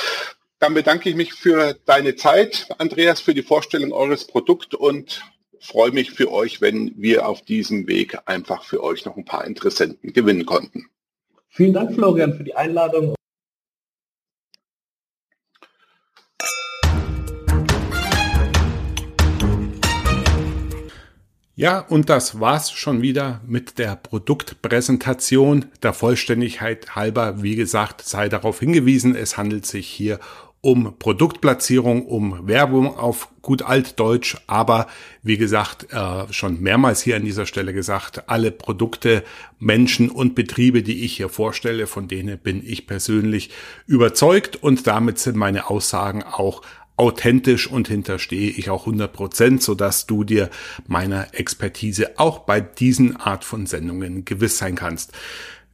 Dann 0.59 0.75
bedanke 0.75 1.09
ich 1.09 1.17
mich 1.17 1.35
für 1.35 1.77
deine 1.85 2.17
Zeit, 2.17 2.69
Andreas, 2.79 3.21
für 3.21 3.35
die 3.35 3.43
Vorstellung 3.43 3.93
eures 3.93 4.27
Produkts 4.27 4.75
und 4.75 5.23
freue 5.61 5.93
mich 5.93 6.11
für 6.11 6.31
euch, 6.31 6.61
wenn 6.61 6.93
wir 6.97 7.29
auf 7.29 7.43
diesem 7.43 7.87
Weg 7.87 8.19
einfach 8.27 8.65
für 8.65 8.83
euch 8.83 9.05
noch 9.05 9.17
ein 9.17 9.25
paar 9.25 9.45
Interessenten 9.45 10.13
gewinnen 10.13 10.47
konnten. 10.47 10.87
Vielen 11.49 11.73
Dank, 11.73 11.95
Florian, 11.95 12.35
für 12.35 12.45
die 12.45 12.55
Einladung. 12.55 13.15
Ja, 21.57 21.79
und 21.79 22.11
das 22.11 22.41
war's 22.41 22.73
schon 22.73 23.01
wieder 23.01 23.41
mit 23.47 23.79
der 23.79 23.95
Produktpräsentation. 23.95 25.67
Der 25.85 25.93
Vollständigkeit 25.93 26.97
halber, 26.97 27.45
wie 27.45 27.55
gesagt, 27.55 28.03
sei 28.03 28.29
darauf 28.29 28.59
hingewiesen, 28.59 29.15
es 29.15 29.37
handelt 29.37 29.65
sich 29.65 29.87
hier 29.87 30.19
um 30.63 30.99
Produktplatzierung, 30.99 32.07
um 32.07 32.49
Werbung 32.49 32.97
auf 32.97 33.29
gut 33.43 33.63
altdeutsch, 33.63 34.39
aber 34.47 34.89
wie 35.23 35.37
gesagt, 35.37 35.93
äh, 35.93 36.33
schon 36.33 36.61
mehrmals 36.61 37.03
hier 37.03 37.17
an 37.17 37.25
dieser 37.25 37.45
Stelle 37.45 37.75
gesagt, 37.75 38.31
alle 38.31 38.51
Produkte, 38.51 39.23
Menschen 39.61 40.11
und 40.11 40.35
Betriebe, 40.35 40.83
die 40.83 41.05
ich 41.05 41.19
hier 41.19 41.29
vorstelle, 41.29 41.87
von 41.87 42.09
denen 42.09 42.39
bin 42.39 42.63
ich 42.67 42.87
persönlich 42.87 43.51
überzeugt 43.87 44.57
und 44.57 44.87
damit 44.87 45.19
sind 45.19 45.37
meine 45.37 45.69
Aussagen 45.69 46.23
auch 46.23 46.63
authentisch 46.97 47.67
und 47.69 47.89
hinterstehe 47.89 48.51
ich 48.51 48.71
auch 48.71 48.83
100 48.83 49.13
Prozent, 49.13 49.63
sodass 49.63 50.07
du 50.07 50.25
dir 50.25 50.51
meiner 50.87 51.35
Expertise 51.35 52.19
auch 52.19 52.41
bei 52.41 52.61
diesen 52.61 53.17
Art 53.17 53.45
von 53.45 53.67
Sendungen 53.67 54.25
gewiss 54.25 54.59
sein 54.59 54.77
kannst. 54.77 55.13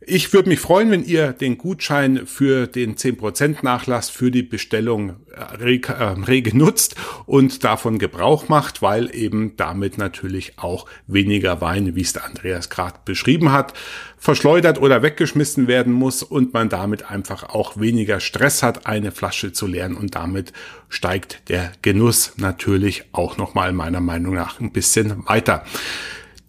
Ich 0.02 0.32
würde 0.32 0.48
mich 0.48 0.60
freuen, 0.60 0.90
wenn 0.90 1.04
ihr 1.04 1.34
den 1.34 1.58
Gutschein 1.58 2.26
für 2.26 2.66
den 2.66 2.96
10% 2.96 3.58
Nachlass 3.60 4.08
für 4.08 4.30
die 4.30 4.42
Bestellung 4.42 5.16
äh, 5.30 5.42
rege, 5.56 5.92
äh, 5.92 6.04
rege 6.26 6.56
nutzt 6.56 6.94
und 7.26 7.64
davon 7.64 7.98
Gebrauch 7.98 8.48
macht, 8.48 8.80
weil 8.80 9.14
eben 9.14 9.58
damit 9.58 9.98
natürlich 9.98 10.54
auch 10.58 10.86
weniger 11.06 11.60
Wein, 11.60 11.94
wie 11.96 12.00
es 12.00 12.14
der 12.14 12.24
Andreas 12.24 12.70
gerade 12.70 12.98
beschrieben 13.04 13.52
hat, 13.52 13.74
verschleudert 14.16 14.80
oder 14.80 15.02
weggeschmissen 15.02 15.68
werden 15.68 15.92
muss 15.92 16.22
und 16.22 16.54
man 16.54 16.70
damit 16.70 17.10
einfach 17.10 17.50
auch 17.50 17.78
weniger 17.78 18.20
Stress 18.20 18.62
hat, 18.62 18.86
eine 18.86 19.12
Flasche 19.12 19.52
zu 19.52 19.66
leeren 19.66 19.96
und 19.96 20.14
damit 20.14 20.54
steigt 20.88 21.50
der 21.50 21.72
Genuss 21.82 22.32
natürlich 22.38 23.04
auch 23.12 23.36
nochmal 23.36 23.74
meiner 23.74 24.00
Meinung 24.00 24.32
nach 24.32 24.60
ein 24.60 24.72
bisschen 24.72 25.28
weiter. 25.28 25.62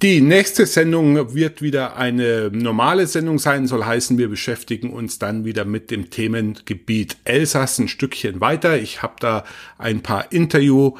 Die 0.02 0.20
nächste 0.20 0.66
Sendung 0.66 1.36
wird 1.36 1.62
wieder 1.62 1.96
eine 1.96 2.50
normale 2.52 3.06
Sendung 3.06 3.38
sein, 3.38 3.68
soll 3.68 3.86
heißen, 3.86 4.18
wir 4.18 4.30
beschäftigen 4.30 4.90
uns 4.90 5.20
dann 5.20 5.46
wieder 5.46 5.64
mit 5.64 5.92
dem 5.92 6.10
Themengebiet 6.10 7.18
Elsass 7.24 7.78
ein 7.78 7.88
Stückchen 7.88 8.42
weiter. 8.42 8.80
Ich 8.80 9.04
habe 9.04 9.14
da 9.20 9.44
ein 9.78 10.02
paar 10.02 10.32
Interview 10.32 10.96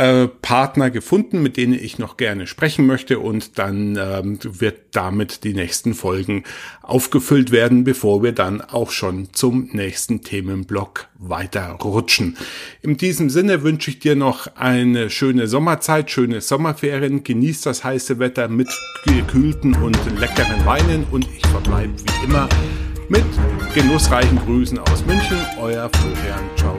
äh, 0.00 0.28
Partner 0.28 0.90
gefunden, 0.90 1.42
mit 1.42 1.58
denen 1.58 1.74
ich 1.74 1.98
noch 1.98 2.16
gerne 2.16 2.46
sprechen 2.46 2.86
möchte 2.86 3.18
und 3.18 3.58
dann 3.58 3.98
ähm, 4.00 4.38
wird 4.42 4.78
damit 4.92 5.44
die 5.44 5.52
nächsten 5.52 5.92
Folgen 5.92 6.44
aufgefüllt 6.80 7.50
werden, 7.50 7.84
bevor 7.84 8.22
wir 8.22 8.32
dann 8.32 8.62
auch 8.62 8.92
schon 8.92 9.28
zum 9.34 9.68
nächsten 9.72 10.22
Themenblock 10.22 11.08
weiterrutschen. 11.18 12.38
In 12.80 12.96
diesem 12.96 13.28
Sinne 13.28 13.62
wünsche 13.62 13.90
ich 13.90 13.98
dir 13.98 14.16
noch 14.16 14.56
eine 14.56 15.10
schöne 15.10 15.46
Sommerzeit, 15.48 16.10
schöne 16.10 16.40
Sommerferien, 16.40 17.22
genieß 17.22 17.60
das 17.60 17.84
heiße 17.84 18.18
Wetter 18.18 18.48
mit 18.48 18.68
gekühlten 19.04 19.74
und 19.74 19.98
leckeren 20.18 20.64
Weinen 20.64 21.04
und 21.10 21.28
ich 21.36 21.46
verbleibe 21.46 21.92
wie 21.92 22.24
immer 22.24 22.48
mit 23.10 23.24
genussreichen 23.74 24.38
Grüßen 24.38 24.78
aus 24.78 25.04
München, 25.04 25.36
euer 25.60 25.90
Florian. 25.90 26.48
Ciao. 26.56 26.74